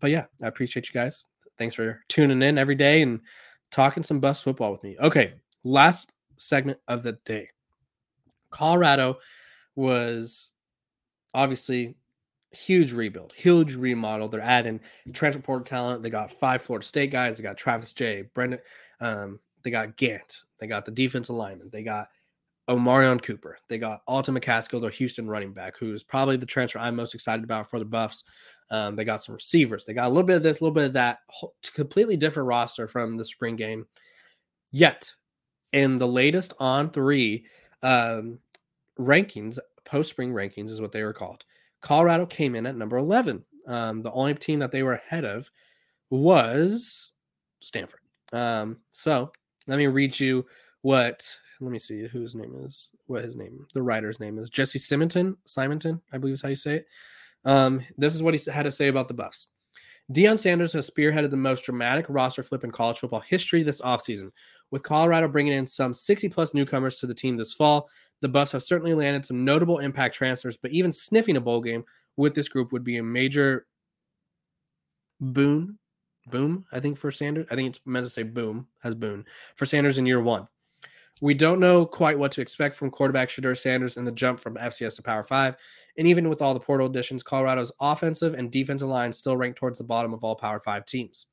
but 0.00 0.10
yeah, 0.10 0.26
I 0.42 0.48
appreciate 0.48 0.88
you 0.88 0.92
guys. 0.92 1.26
thanks 1.56 1.74
for 1.74 2.00
tuning 2.08 2.42
in 2.42 2.58
every 2.58 2.74
day 2.74 3.02
and 3.02 3.20
talking 3.74 4.04
some 4.04 4.20
Buffs 4.20 4.40
football 4.40 4.70
with 4.70 4.82
me. 4.84 4.96
Okay, 5.00 5.34
last 5.64 6.12
segment 6.36 6.78
of 6.86 7.02
the 7.02 7.18
day. 7.24 7.48
Colorado 8.50 9.18
was 9.74 10.52
obviously 11.34 11.96
huge 12.52 12.92
rebuild, 12.92 13.32
huge 13.34 13.74
remodel. 13.74 14.28
They're 14.28 14.40
adding 14.40 14.78
transfer 15.12 15.42
portal 15.42 15.64
talent. 15.64 16.04
They 16.04 16.10
got 16.10 16.30
five 16.30 16.62
Florida 16.62 16.86
State 16.86 17.10
guys. 17.10 17.36
They 17.36 17.42
got 17.42 17.56
Travis 17.56 17.92
Jay, 17.92 18.22
Brendan. 18.32 18.60
Um, 19.00 19.40
they 19.64 19.72
got 19.72 19.96
Gant. 19.96 20.42
They 20.60 20.68
got 20.68 20.84
the 20.84 20.92
defense 20.92 21.28
alignment. 21.28 21.72
They 21.72 21.82
got 21.82 22.08
Omarion 22.68 23.20
Cooper. 23.20 23.58
They 23.68 23.78
got 23.78 24.02
Alton 24.06 24.36
McCaskill, 24.38 24.80
their 24.80 24.90
Houston 24.90 25.26
running 25.28 25.52
back, 25.52 25.76
who 25.78 25.92
is 25.92 26.04
probably 26.04 26.36
the 26.36 26.46
transfer 26.46 26.78
I'm 26.78 26.94
most 26.94 27.14
excited 27.14 27.44
about 27.44 27.68
for 27.68 27.80
the 27.80 27.84
Buffs. 27.84 28.22
Um, 28.70 28.96
they 28.96 29.04
got 29.04 29.22
some 29.22 29.34
receivers. 29.34 29.84
They 29.84 29.94
got 29.94 30.06
a 30.06 30.08
little 30.08 30.24
bit 30.24 30.36
of 30.36 30.42
this, 30.42 30.60
a 30.60 30.64
little 30.64 30.74
bit 30.74 30.86
of 30.86 30.92
that. 30.94 31.18
Completely 31.74 32.16
different 32.16 32.48
roster 32.48 32.88
from 32.88 33.16
the 33.16 33.24
spring 33.24 33.56
game. 33.56 33.86
Yet, 34.72 35.14
in 35.72 35.98
the 35.98 36.08
latest 36.08 36.56
On3 36.58 37.44
um, 37.82 38.38
rankings, 38.98 39.58
post 39.84 40.10
spring 40.10 40.32
rankings 40.32 40.70
is 40.70 40.80
what 40.80 40.92
they 40.92 41.02
were 41.02 41.12
called. 41.12 41.44
Colorado 41.80 42.26
came 42.26 42.54
in 42.54 42.66
at 42.66 42.76
number 42.76 42.96
11. 42.96 43.44
Um, 43.66 44.02
the 44.02 44.12
only 44.12 44.34
team 44.34 44.58
that 44.60 44.70
they 44.70 44.82
were 44.82 44.94
ahead 44.94 45.24
of 45.24 45.50
was 46.10 47.12
Stanford. 47.60 48.00
Um, 48.32 48.78
so 48.92 49.30
let 49.66 49.78
me 49.78 49.86
read 49.86 50.18
you 50.18 50.44
what 50.82 51.38
let 51.60 51.70
me 51.70 51.78
see 51.78 52.06
whose 52.06 52.34
name 52.34 52.54
is 52.64 52.90
what 53.06 53.24
his 53.24 53.36
name 53.36 53.66
the 53.74 53.82
writer's 53.82 54.20
name 54.20 54.38
is 54.38 54.50
jesse 54.50 54.78
simonton 54.78 55.36
simonton 55.44 56.00
i 56.12 56.18
believe 56.18 56.34
is 56.34 56.42
how 56.42 56.48
you 56.48 56.54
say 56.54 56.76
it 56.76 56.86
um, 57.44 57.84
this 57.96 58.14
is 58.14 58.22
what 58.22 58.34
he 58.34 58.50
had 58.50 58.62
to 58.62 58.70
say 58.70 58.88
about 58.88 59.08
the 59.08 59.14
buffs 59.14 59.48
Deion 60.12 60.38
Sanders 60.38 60.74
has 60.74 60.88
spearheaded 60.88 61.30
the 61.30 61.36
most 61.36 61.64
dramatic 61.64 62.04
roster 62.08 62.42
flip 62.42 62.62
in 62.62 62.70
college 62.70 62.98
football 62.98 63.20
history 63.20 63.62
this 63.62 63.80
offseason. 63.80 64.30
With 64.70 64.82
Colorado 64.82 65.28
bringing 65.28 65.54
in 65.54 65.64
some 65.64 65.94
60 65.94 66.28
plus 66.28 66.52
newcomers 66.52 66.96
to 66.96 67.06
the 67.06 67.14
team 67.14 67.36
this 67.36 67.54
fall, 67.54 67.88
the 68.20 68.28
Buffs 68.28 68.52
have 68.52 68.62
certainly 68.62 68.92
landed 68.92 69.24
some 69.24 69.44
notable 69.44 69.78
impact 69.78 70.14
transfers, 70.14 70.58
but 70.58 70.72
even 70.72 70.92
sniffing 70.92 71.36
a 71.36 71.40
bowl 71.40 71.60
game 71.60 71.84
with 72.16 72.34
this 72.34 72.48
group 72.48 72.72
would 72.72 72.84
be 72.84 72.98
a 72.98 73.02
major 73.02 73.66
boon. 75.20 75.78
Boom, 76.26 76.64
I 76.72 76.80
think, 76.80 76.98
for 76.98 77.10
Sanders. 77.10 77.46
I 77.50 77.54
think 77.54 77.70
it's 77.70 77.80
meant 77.86 78.04
to 78.04 78.10
say 78.10 78.22
boom, 78.22 78.66
has 78.82 78.94
boon 78.94 79.24
for 79.56 79.66
Sanders 79.66 79.98
in 79.98 80.06
year 80.06 80.20
one. 80.20 80.48
We 81.20 81.34
don't 81.34 81.60
know 81.60 81.86
quite 81.86 82.18
what 82.18 82.32
to 82.32 82.40
expect 82.40 82.74
from 82.74 82.90
quarterback 82.90 83.28
Shedeur 83.28 83.56
Sanders 83.56 83.96
in 83.96 84.04
the 84.04 84.12
jump 84.12 84.40
from 84.40 84.56
FCS 84.56 84.96
to 84.96 85.02
Power 85.02 85.22
Five. 85.22 85.56
And 85.96 86.08
even 86.08 86.28
with 86.28 86.42
all 86.42 86.54
the 86.54 86.60
portal 86.60 86.88
additions, 86.88 87.22
Colorado's 87.22 87.72
offensive 87.80 88.34
and 88.34 88.50
defensive 88.50 88.88
lines 88.88 89.16
still 89.16 89.36
rank 89.36 89.56
towards 89.56 89.78
the 89.78 89.84
bottom 89.84 90.12
of 90.12 90.24
all 90.24 90.34
Power 90.34 90.60
Five 90.60 90.86
teams. 90.86 91.26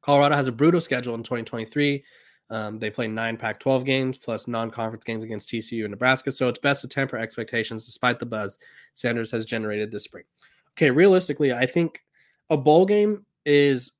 Colorado 0.00 0.36
has 0.36 0.46
a 0.46 0.52
brutal 0.52 0.80
schedule 0.80 1.14
in 1.14 1.22
2023. 1.22 2.02
Um, 2.50 2.78
they 2.78 2.88
play 2.88 3.08
nine 3.08 3.36
Pac 3.36 3.60
12 3.60 3.84
games 3.84 4.16
plus 4.16 4.48
non 4.48 4.70
conference 4.70 5.04
games 5.04 5.22
against 5.22 5.50
TCU 5.50 5.84
and 5.84 5.90
Nebraska. 5.90 6.30
So 6.30 6.48
it's 6.48 6.58
best 6.58 6.80
to 6.80 6.88
temper 6.88 7.18
expectations 7.18 7.84
despite 7.84 8.18
the 8.18 8.26
buzz 8.26 8.58
Sanders 8.94 9.30
has 9.32 9.44
generated 9.44 9.90
this 9.90 10.04
spring. 10.04 10.24
Okay, 10.72 10.90
realistically, 10.90 11.52
I 11.52 11.66
think 11.66 12.00
a 12.48 12.56
bowl 12.56 12.86
game 12.86 13.26
is 13.44 13.92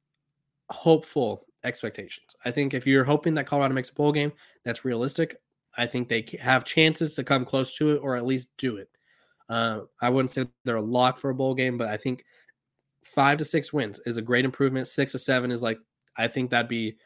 hopeful 0.70 1.44
expectations. 1.64 2.34
I 2.44 2.50
think 2.50 2.74
if 2.74 2.86
you're 2.86 3.04
hoping 3.04 3.34
that 3.34 3.46
Colorado 3.46 3.74
makes 3.74 3.90
a 3.90 3.94
bowl 3.94 4.12
game, 4.12 4.32
that's 4.64 4.84
realistic. 4.84 5.40
I 5.76 5.86
think 5.86 6.08
they 6.08 6.26
have 6.40 6.64
chances 6.64 7.14
to 7.14 7.24
come 7.24 7.44
close 7.44 7.74
to 7.76 7.92
it 7.92 7.98
or 7.98 8.16
at 8.16 8.26
least 8.26 8.48
do 8.58 8.76
it. 8.76 8.88
Uh, 9.48 9.80
I 10.00 10.10
wouldn't 10.10 10.30
say 10.30 10.46
they're 10.64 10.76
a 10.76 10.82
lock 10.82 11.18
for 11.18 11.30
a 11.30 11.34
bowl 11.34 11.54
game, 11.54 11.78
but 11.78 11.88
I 11.88 11.96
think 11.96 12.24
five 13.04 13.38
to 13.38 13.44
six 13.44 13.72
wins 13.72 14.00
is 14.06 14.16
a 14.16 14.22
great 14.22 14.44
improvement. 14.44 14.88
Six 14.88 15.12
to 15.12 15.18
seven 15.18 15.50
is 15.50 15.62
like 15.62 15.78
I 16.16 16.28
think 16.28 16.50
that'd 16.50 16.68
be 16.68 16.96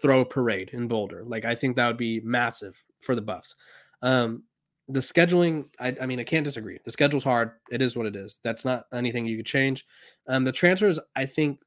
throw 0.00 0.20
a 0.20 0.26
parade 0.26 0.70
in 0.72 0.88
Boulder. 0.88 1.24
Like 1.24 1.44
I 1.44 1.54
think 1.54 1.76
that 1.76 1.86
would 1.86 1.96
be 1.96 2.20
massive 2.20 2.82
for 3.00 3.14
the 3.14 3.22
Buffs. 3.22 3.56
Um, 4.02 4.44
the 4.88 5.00
scheduling, 5.00 5.66
I, 5.78 5.94
I, 6.00 6.06
mean, 6.06 6.18
I 6.18 6.24
can't 6.24 6.44
disagree. 6.44 6.78
The 6.84 6.90
schedule's 6.90 7.22
hard. 7.22 7.52
It 7.70 7.80
is 7.80 7.96
what 7.96 8.06
it 8.06 8.16
is. 8.16 8.40
That's 8.42 8.64
not 8.64 8.86
anything 8.92 9.26
you 9.26 9.36
could 9.36 9.46
change. 9.46 9.86
Um, 10.26 10.44
the 10.44 10.52
transfers, 10.52 10.98
I 11.14 11.26
think, 11.26 11.60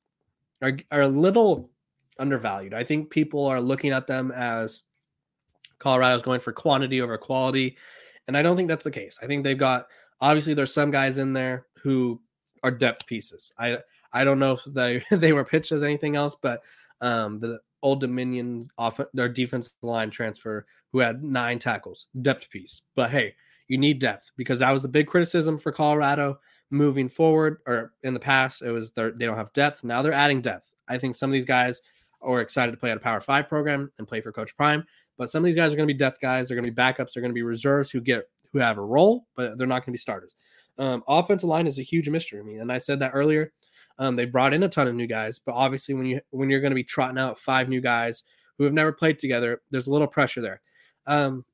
are 0.62 0.78
are 0.92 1.02
a 1.02 1.08
little 1.08 1.70
undervalued. 2.20 2.74
I 2.74 2.84
think 2.84 3.10
people 3.10 3.46
are 3.46 3.62
looking 3.62 3.92
at 3.92 4.08
them 4.08 4.32
as 4.32 4.84
Colorado's 5.80 6.22
going 6.22 6.40
for 6.40 6.54
quantity 6.54 7.02
over 7.02 7.18
quality, 7.18 7.78
and 8.28 8.38
I 8.38 8.42
don't 8.42 8.56
think 8.56 8.70
that's 8.70 8.86
the 8.86 8.92
case. 8.92 9.20
I 9.22 9.28
think 9.28 9.44
they've 9.44 9.58
got 9.58 9.88
obviously 10.22 10.54
there's 10.54 10.74
some 10.74 10.92
guys 10.92 11.18
in 11.18 11.34
there 11.34 11.68
who 11.82 12.22
are 12.64 12.72
depth 12.72 13.06
pieces. 13.06 13.52
I 13.60 13.80
I 14.14 14.24
don't 14.24 14.40
know 14.40 14.54
if 14.54 14.64
they 14.66 15.04
they 15.12 15.34
were 15.34 15.46
pitched 15.46 15.72
as 15.72 15.84
anything 15.84 16.16
else, 16.16 16.36
but 16.36 16.62
um, 17.02 17.40
the 17.40 17.60
Old 17.82 18.00
Dominion 18.00 18.70
off 18.78 19.00
their 19.14 19.30
defensive 19.30 19.74
line 19.82 20.10
transfer 20.10 20.66
who 20.92 21.00
had 21.00 21.24
nine 21.24 21.60
tackles, 21.60 22.08
depth 22.22 22.50
piece. 22.50 22.84
But 22.96 23.12
hey, 23.12 23.36
you 23.68 23.78
need 23.78 24.00
depth 24.00 24.32
because 24.38 24.60
that 24.60 24.72
was 24.72 24.82
the 24.82 24.88
big 24.88 25.08
criticism 25.08 25.58
for 25.58 25.72
Colorado 25.72 26.40
moving 26.70 27.10
forward 27.10 27.58
or 27.66 27.94
in 28.04 28.14
the 28.14 28.20
past. 28.20 28.62
It 28.62 28.72
was 28.72 28.92
they 28.92 29.26
don't 29.26 29.38
have 29.38 29.54
depth. 29.54 29.84
Now 29.84 30.02
they're 30.02 30.14
adding 30.14 30.42
depth. 30.42 30.74
I 30.88 30.98
think 30.98 31.16
some 31.16 31.30
of 31.30 31.34
these 31.34 31.46
guys 31.46 31.82
or 32.24 32.42
excited 32.42 32.72
to 32.72 32.78
play 32.78 32.92
at 32.92 32.98
a 32.98 33.00
Power 33.00 33.22
Five 33.22 33.48
program 33.48 33.92
and 33.98 34.08
play 34.08 34.22
for 34.22 34.32
Coach 34.32 34.56
Prime. 34.56 34.84
But 35.18 35.30
some 35.30 35.44
of 35.44 35.46
these 35.46 35.56
guys 35.56 35.74
are 35.74 35.76
going 35.76 35.88
to 35.88 35.94
be 35.94 35.98
depth 35.98 36.20
guys. 36.20 36.48
They're 36.48 36.56
going 36.56 36.66
to 36.66 36.72
be 36.72 36.82
backups. 36.82 37.14
They're 37.14 37.22
going 37.22 37.32
to 37.32 37.36
be 37.36 37.44
reserves 37.44 37.92
who 37.92 38.02
get 38.02 38.30
who 38.52 38.60
have 38.60 38.78
a 38.78 38.82
role, 38.82 39.28
but 39.36 39.58
they're 39.58 39.68
not 39.68 39.82
going 39.82 39.88
to 39.88 39.92
be 39.92 39.98
starters. 39.98 40.36
Um, 40.78 41.04
offensive 41.08 41.50
line 41.50 41.68
is 41.68 41.80
a 41.80 41.84
huge 41.84 42.10
mystery 42.10 42.40
to 42.40 42.46
me, 42.46 42.58
and 42.58 42.72
I 42.72 42.80
said 42.80 43.00
that 43.00 43.12
earlier. 43.14 43.52
Um, 44.00 44.16
they 44.16 44.26
brought 44.26 44.54
in 44.54 44.64
a 44.64 44.70
ton 44.70 44.88
of 44.88 44.96
new 44.96 45.06
guys, 45.08 45.40
but 45.40 45.54
obviously 45.54 45.94
when 45.94 46.06
you 46.06 46.22
when 46.32 46.50
you're 46.50 46.62
going 46.62 46.72
to 46.72 46.76
be 46.76 46.84
trotting 46.84 47.20
out 47.20 47.40
five 47.40 47.70
new 47.70 47.82
guys 47.82 48.24
who 48.58 48.64
have 48.64 48.74
never 48.74 48.92
played 48.92 49.20
together, 49.20 49.62
there's 49.70 49.88
a 49.88 49.92
little 49.92 50.08
pressure 50.08 50.42
there. 50.42 50.62
Um, 51.06 51.46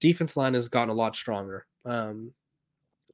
defense 0.00 0.36
line 0.36 0.54
has 0.54 0.68
gotten 0.68 0.90
a 0.90 0.94
lot 0.94 1.14
stronger. 1.14 1.66
Um, 1.84 2.32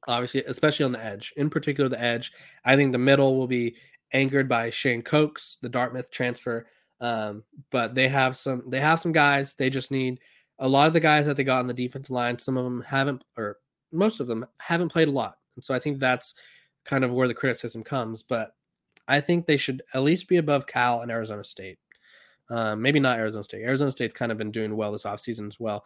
obviously, 0.07 0.43
especially 0.45 0.85
on 0.85 0.91
the 0.91 1.03
edge, 1.03 1.33
in 1.37 1.49
particular 1.49 1.89
the 1.89 2.01
edge. 2.01 2.31
I 2.65 2.75
think 2.75 2.91
the 2.91 2.97
middle 2.97 3.37
will 3.37 3.47
be 3.47 3.75
anchored 4.13 4.49
by 4.49 4.69
Shane 4.69 5.01
Cokes, 5.01 5.57
the 5.61 5.69
Dartmouth 5.69 6.11
transfer. 6.11 6.67
Um, 7.03 7.43
but 7.69 7.95
they 7.95 8.07
have 8.07 8.37
some 8.37 8.63
they 8.67 8.79
have 8.79 8.99
some 8.99 9.11
guys. 9.11 9.53
They 9.55 9.69
just 9.69 9.91
need 9.91 10.21
a 10.57 10.67
lot 10.67 10.87
of 10.87 10.93
the 10.93 11.01
guys 11.01 11.25
that 11.25 11.35
they 11.35 11.43
got 11.43 11.59
on 11.59 11.67
the 11.67 11.73
defense 11.73 12.09
line. 12.09 12.39
Some 12.39 12.57
of 12.57 12.63
them 12.63 12.81
haven't, 12.81 13.25
or 13.37 13.57
most 13.91 14.21
of 14.21 14.27
them 14.27 14.45
haven't 14.59 14.89
played 14.89 15.09
a 15.09 15.11
lot, 15.11 15.35
and 15.57 15.63
so 15.65 15.73
I 15.73 15.79
think 15.79 15.99
that's 15.99 16.33
kind 16.85 17.03
of 17.03 17.11
where 17.11 17.27
the 17.27 17.33
criticism 17.33 17.83
comes. 17.83 18.23
But 18.23 18.55
I 19.05 19.19
think 19.19 19.45
they 19.45 19.57
should 19.57 19.81
at 19.93 20.03
least 20.03 20.29
be 20.29 20.37
above 20.37 20.65
Cal 20.65 21.01
and 21.01 21.11
Arizona 21.11 21.43
State. 21.43 21.77
Um, 22.49 22.81
maybe 22.81 23.01
not 23.01 23.19
Arizona 23.19 23.43
State. 23.43 23.63
Arizona 23.63 23.91
State's 23.91 24.13
kind 24.13 24.31
of 24.31 24.37
been 24.37 24.51
doing 24.51 24.75
well 24.77 24.93
this 24.93 25.03
offseason 25.03 25.47
as 25.47 25.59
well. 25.59 25.83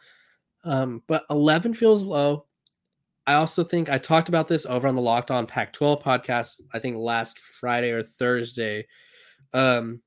Um, 0.63 1.01
but 1.07 1.23
11 1.31 1.73
feels 1.73 2.03
low. 2.03 2.45
I 3.25 3.35
also 3.35 3.63
think 3.63 3.89
I 3.89 3.97
talked 3.97 4.29
about 4.29 4.47
this 4.47 4.65
over 4.67 4.87
on 4.87 4.95
the 4.95 5.01
Locked 5.01 5.31
On 5.31 5.47
Pac 5.47 5.73
12 5.73 6.03
podcast, 6.03 6.61
I 6.73 6.79
think 6.79 6.97
last 6.97 7.39
Friday 7.39 7.89
or 7.89 8.03
Thursday. 8.03 8.87
Um, 9.53 10.01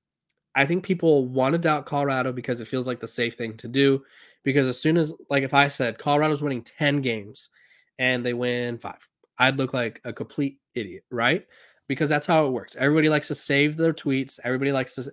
I 0.55 0.67
think 0.67 0.85
people 0.85 1.27
want 1.29 1.53
to 1.53 1.59
doubt 1.59 1.87
Colorado 1.87 2.33
because 2.33 2.61
it 2.61 2.69
feels 2.69 2.87
like 2.87 3.01
the 3.01 3.07
safe 3.07 3.35
thing 3.35 3.57
to 3.59 3.69
do. 3.69 4.03
Because 4.43 4.69
as 4.69 4.81
soon 4.81 4.97
as, 4.97 5.13
like, 5.29 5.43
if 5.43 5.55
I 5.55 5.69
said 5.69 5.99
Colorado's 5.99 6.43
winning 6.43 6.63
10 6.63 7.03
games 7.03 7.51
and 7.99 8.25
they 8.25 8.35
win 8.35 8.79
five, 8.79 9.07
I'd 9.39 9.59
look 9.59 9.75
like 9.75 10.01
a 10.05 10.13
complete 10.13 10.59
idiot, 10.75 11.05
right? 11.11 11.47
Because 11.89 12.09
that's 12.09 12.27
how 12.27 12.47
it 12.47 12.53
works. 12.53 12.77
Everybody 12.77 13.09
likes 13.09 13.29
to 13.29 13.35
save 13.35 13.77
their 13.77 13.93
tweets. 13.93 14.41
Everybody 14.45 14.73
likes 14.73 14.95
to. 14.97 15.11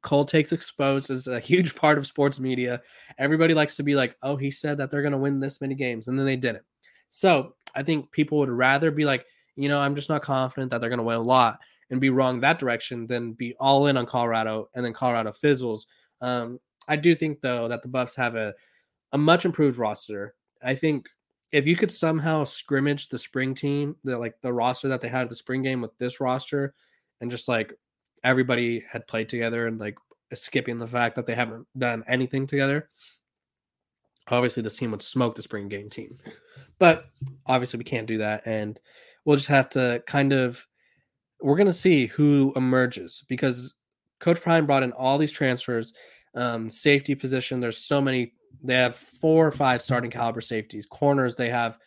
Cold 0.00 0.28
takes 0.28 0.52
exposed 0.52 1.10
is 1.10 1.26
a 1.26 1.40
huge 1.50 1.74
part 1.74 1.98
of 1.98 2.06
sports 2.06 2.40
media. 2.40 2.80
Everybody 3.18 3.54
likes 3.54 3.76
to 3.76 3.82
be 3.82 3.94
like, 3.94 4.16
oh, 4.22 4.36
he 4.36 4.50
said 4.50 4.78
that 4.78 4.90
they're 4.90 5.02
going 5.02 5.12
to 5.12 5.18
win 5.18 5.40
this 5.40 5.60
many 5.60 5.74
games, 5.74 6.08
and 6.08 6.18
then 6.18 6.26
they 6.26 6.36
didn't. 6.36 6.64
So 7.10 7.54
I 7.74 7.82
think 7.82 8.10
people 8.10 8.38
would 8.38 8.50
rather 8.50 8.90
be 8.90 9.04
like, 9.04 9.24
you 9.56 9.68
know, 9.68 9.78
I'm 9.78 9.94
just 9.94 10.08
not 10.08 10.22
confident 10.22 10.70
that 10.70 10.80
they're 10.80 10.90
going 10.90 10.98
to 10.98 11.04
win 11.04 11.16
a 11.16 11.22
lot 11.22 11.58
and 11.90 12.00
be 12.00 12.10
wrong 12.10 12.40
that 12.40 12.58
direction 12.58 13.06
than 13.06 13.32
be 13.32 13.54
all 13.60 13.86
in 13.86 13.96
on 13.96 14.06
Colorado 14.06 14.68
and 14.74 14.84
then 14.84 14.92
Colorado 14.92 15.32
fizzles. 15.32 15.86
Um, 16.20 16.58
I 16.88 16.96
do 16.96 17.14
think 17.14 17.40
though 17.40 17.68
that 17.68 17.82
the 17.82 17.88
Buffs 17.88 18.16
have 18.16 18.34
a 18.34 18.54
a 19.12 19.18
much 19.18 19.44
improved 19.44 19.78
roster. 19.78 20.34
I 20.62 20.74
think 20.74 21.08
if 21.52 21.66
you 21.66 21.76
could 21.76 21.92
somehow 21.92 22.42
scrimmage 22.44 23.08
the 23.08 23.18
spring 23.18 23.54
team, 23.54 23.96
the 24.02 24.18
like 24.18 24.34
the 24.40 24.52
roster 24.52 24.88
that 24.88 25.00
they 25.00 25.08
had 25.08 25.22
at 25.22 25.28
the 25.28 25.36
spring 25.36 25.62
game 25.62 25.80
with 25.80 25.96
this 25.98 26.20
roster, 26.20 26.74
and 27.20 27.30
just 27.30 27.48
like 27.48 27.72
everybody 28.24 28.84
had 28.88 29.06
played 29.06 29.28
together 29.28 29.66
and 29.66 29.78
like 29.78 29.96
skipping 30.32 30.78
the 30.78 30.86
fact 30.86 31.14
that 31.14 31.26
they 31.26 31.34
haven't 31.34 31.66
done 31.78 32.02
anything 32.08 32.46
together. 32.46 32.88
Obviously, 34.28 34.62
this 34.62 34.76
team 34.76 34.90
would 34.90 35.02
smoke 35.02 35.36
the 35.36 35.42
spring 35.42 35.68
game 35.68 35.88
team, 35.88 36.18
but 36.78 37.06
obviously 37.46 37.78
we 37.78 37.84
can't 37.84 38.08
do 38.08 38.18
that, 38.18 38.42
and 38.46 38.80
we'll 39.24 39.36
just 39.36 39.48
have 39.48 39.68
to 39.70 40.02
kind 40.06 40.32
of 40.32 40.66
we're 41.40 41.56
going 41.56 41.66
to 41.66 41.72
see 41.72 42.06
who 42.06 42.52
emerges 42.56 43.24
because 43.28 43.74
Coach 44.20 44.40
Prime 44.40 44.66
brought 44.66 44.82
in 44.82 44.92
all 44.92 45.18
these 45.18 45.32
transfers, 45.32 45.92
um, 46.34 46.70
safety 46.70 47.14
position. 47.14 47.60
There's 47.60 47.78
so 47.78 48.00
many. 48.00 48.32
They 48.62 48.74
have 48.74 48.96
four 48.96 49.46
or 49.46 49.52
five 49.52 49.82
starting 49.82 50.10
caliber 50.10 50.40
safeties. 50.40 50.86
Corners, 50.86 51.34
they 51.34 51.50
have 51.50 51.78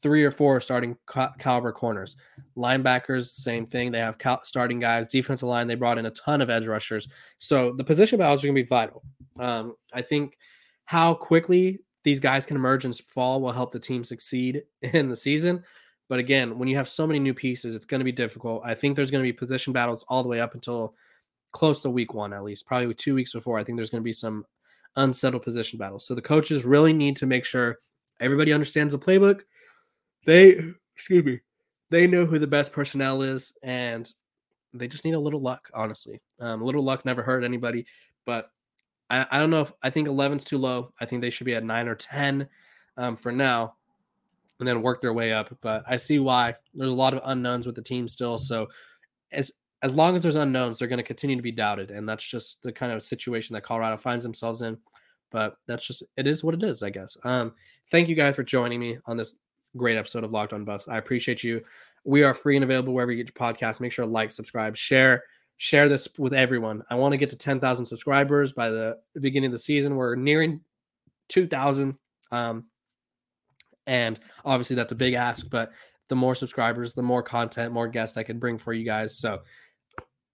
three 0.00 0.24
or 0.24 0.30
four 0.30 0.60
starting 0.60 0.96
caliber 1.38 1.72
corners. 1.72 2.16
Linebackers, 2.56 3.30
same 3.30 3.66
thing. 3.66 3.90
They 3.90 3.98
have 3.98 4.18
cal- 4.18 4.44
starting 4.44 4.78
guys. 4.78 5.08
Defensive 5.08 5.48
line, 5.48 5.66
they 5.66 5.74
brought 5.74 5.98
in 5.98 6.06
a 6.06 6.10
ton 6.10 6.40
of 6.40 6.50
edge 6.50 6.66
rushers. 6.66 7.08
So 7.38 7.72
the 7.72 7.84
position 7.84 8.18
battles 8.18 8.44
are 8.44 8.46
going 8.46 8.56
to 8.56 8.62
be 8.62 8.68
vital. 8.68 9.02
Um, 9.38 9.74
I 9.92 10.02
think 10.02 10.38
how 10.84 11.14
quickly 11.14 11.80
these 12.04 12.20
guys 12.20 12.46
can 12.46 12.56
emerge 12.56 12.84
and 12.84 12.96
fall 12.96 13.40
will 13.40 13.52
help 13.52 13.72
the 13.72 13.80
team 13.80 14.04
succeed 14.04 14.62
in 14.82 15.08
the 15.08 15.16
season. 15.16 15.64
But 16.08 16.18
again, 16.18 16.58
when 16.58 16.68
you 16.68 16.76
have 16.76 16.88
so 16.88 17.06
many 17.06 17.18
new 17.18 17.34
pieces, 17.34 17.74
it's 17.74 17.84
going 17.84 18.00
to 18.00 18.04
be 18.04 18.12
difficult. 18.12 18.62
I 18.64 18.74
think 18.74 18.96
there's 18.96 19.10
going 19.10 19.22
to 19.22 19.28
be 19.28 19.32
position 19.32 19.72
battles 19.72 20.04
all 20.08 20.22
the 20.22 20.28
way 20.28 20.40
up 20.40 20.54
until 20.54 20.94
close 21.52 21.82
to 21.82 21.90
week 21.90 22.14
one, 22.14 22.32
at 22.32 22.44
least, 22.44 22.66
probably 22.66 22.92
two 22.94 23.14
weeks 23.14 23.32
before. 23.32 23.58
I 23.58 23.64
think 23.64 23.76
there's 23.76 23.90
going 23.90 24.02
to 24.02 24.04
be 24.04 24.12
some 24.12 24.44
unsettled 24.96 25.42
position 25.42 25.78
battles. 25.78 26.06
So 26.06 26.14
the 26.14 26.22
coaches 26.22 26.64
really 26.64 26.92
need 26.92 27.16
to 27.16 27.26
make 27.26 27.44
sure 27.44 27.78
everybody 28.20 28.52
understands 28.52 28.94
the 28.94 28.98
playbook. 28.98 29.40
They, 30.26 30.60
excuse 30.94 31.24
me, 31.24 31.40
they 31.90 32.06
know 32.06 32.26
who 32.26 32.38
the 32.38 32.46
best 32.46 32.72
personnel 32.72 33.22
is, 33.22 33.56
and 33.62 34.12
they 34.74 34.88
just 34.88 35.04
need 35.04 35.14
a 35.14 35.20
little 35.20 35.40
luck, 35.40 35.70
honestly. 35.74 36.20
Um, 36.40 36.62
a 36.62 36.64
little 36.64 36.82
luck 36.82 37.04
never 37.04 37.22
hurt 37.22 37.44
anybody, 37.44 37.86
but 38.24 38.50
I, 39.10 39.26
I 39.30 39.38
don't 39.38 39.50
know 39.50 39.60
if 39.60 39.72
I 39.82 39.90
think 39.90 40.08
11's 40.08 40.44
too 40.44 40.58
low. 40.58 40.92
I 41.00 41.04
think 41.04 41.22
they 41.22 41.30
should 41.30 41.44
be 41.44 41.54
at 41.54 41.64
nine 41.64 41.88
or 41.88 41.94
10 41.94 42.48
um, 42.96 43.16
for 43.16 43.32
now 43.32 43.74
and 44.62 44.68
then 44.68 44.80
work 44.80 45.00
their 45.02 45.12
way 45.12 45.32
up. 45.32 45.52
But 45.60 45.82
I 45.88 45.96
see 45.96 46.20
why 46.20 46.54
there's 46.72 46.88
a 46.88 46.94
lot 46.94 47.14
of 47.14 47.20
unknowns 47.24 47.66
with 47.66 47.74
the 47.74 47.82
team 47.82 48.06
still. 48.06 48.38
So 48.38 48.68
as 49.32 49.50
as 49.82 49.96
long 49.96 50.14
as 50.14 50.22
there's 50.22 50.36
unknowns, 50.36 50.78
they're 50.78 50.86
going 50.86 50.98
to 50.98 51.02
continue 51.02 51.34
to 51.34 51.42
be 51.42 51.50
doubted, 51.50 51.90
and 51.90 52.08
that's 52.08 52.22
just 52.22 52.62
the 52.62 52.70
kind 52.70 52.92
of 52.92 53.02
situation 53.02 53.54
that 53.54 53.64
Colorado 53.64 53.96
finds 53.96 54.22
themselves 54.22 54.62
in. 54.62 54.78
But 55.32 55.56
that's 55.66 55.84
just 55.84 56.04
it 56.16 56.28
is 56.28 56.44
what 56.44 56.54
it 56.54 56.62
is, 56.62 56.84
I 56.84 56.90
guess. 56.90 57.16
Um, 57.24 57.54
thank 57.90 58.08
you 58.08 58.14
guys 58.14 58.36
for 58.36 58.44
joining 58.44 58.78
me 58.78 58.98
on 59.06 59.16
this 59.16 59.34
great 59.76 59.96
episode 59.96 60.22
of 60.22 60.30
Locked 60.30 60.52
On 60.52 60.64
Buffs. 60.64 60.86
I 60.86 60.98
appreciate 60.98 61.42
you. 61.42 61.60
We 62.04 62.22
are 62.22 62.34
free 62.34 62.56
and 62.56 62.62
available 62.62 62.94
wherever 62.94 63.10
you 63.10 63.24
get 63.24 63.34
your 63.36 63.52
podcast. 63.52 63.80
Make 63.80 63.90
sure 63.90 64.04
to 64.04 64.10
like, 64.10 64.30
subscribe, 64.30 64.76
share, 64.76 65.24
share 65.56 65.88
this 65.88 66.06
with 66.18 66.34
everyone. 66.34 66.84
I 66.88 66.94
want 66.94 67.12
to 67.12 67.18
get 67.18 67.30
to 67.30 67.36
10,000 67.36 67.84
subscribers 67.84 68.52
by 68.52 68.70
the 68.70 68.98
beginning 69.20 69.48
of 69.48 69.52
the 69.52 69.58
season. 69.58 69.96
We're 69.96 70.14
nearing 70.14 70.60
2,000. 71.30 71.96
Um, 72.30 72.66
and 73.86 74.18
obviously 74.44 74.76
that's 74.76 74.92
a 74.92 74.96
big 74.96 75.14
ask, 75.14 75.48
but 75.50 75.72
the 76.08 76.16
more 76.16 76.34
subscribers, 76.34 76.94
the 76.94 77.02
more 77.02 77.22
content, 77.22 77.72
more 77.72 77.88
guests 77.88 78.16
I 78.16 78.22
can 78.22 78.38
bring 78.38 78.58
for 78.58 78.72
you 78.72 78.84
guys. 78.84 79.18
So 79.18 79.40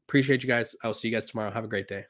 appreciate 0.08 0.42
you 0.42 0.48
guys. 0.48 0.74
I'll 0.82 0.94
see 0.94 1.08
you 1.08 1.14
guys 1.14 1.26
tomorrow. 1.26 1.50
Have 1.50 1.64
a 1.64 1.68
great 1.68 1.88
day. 1.88 2.04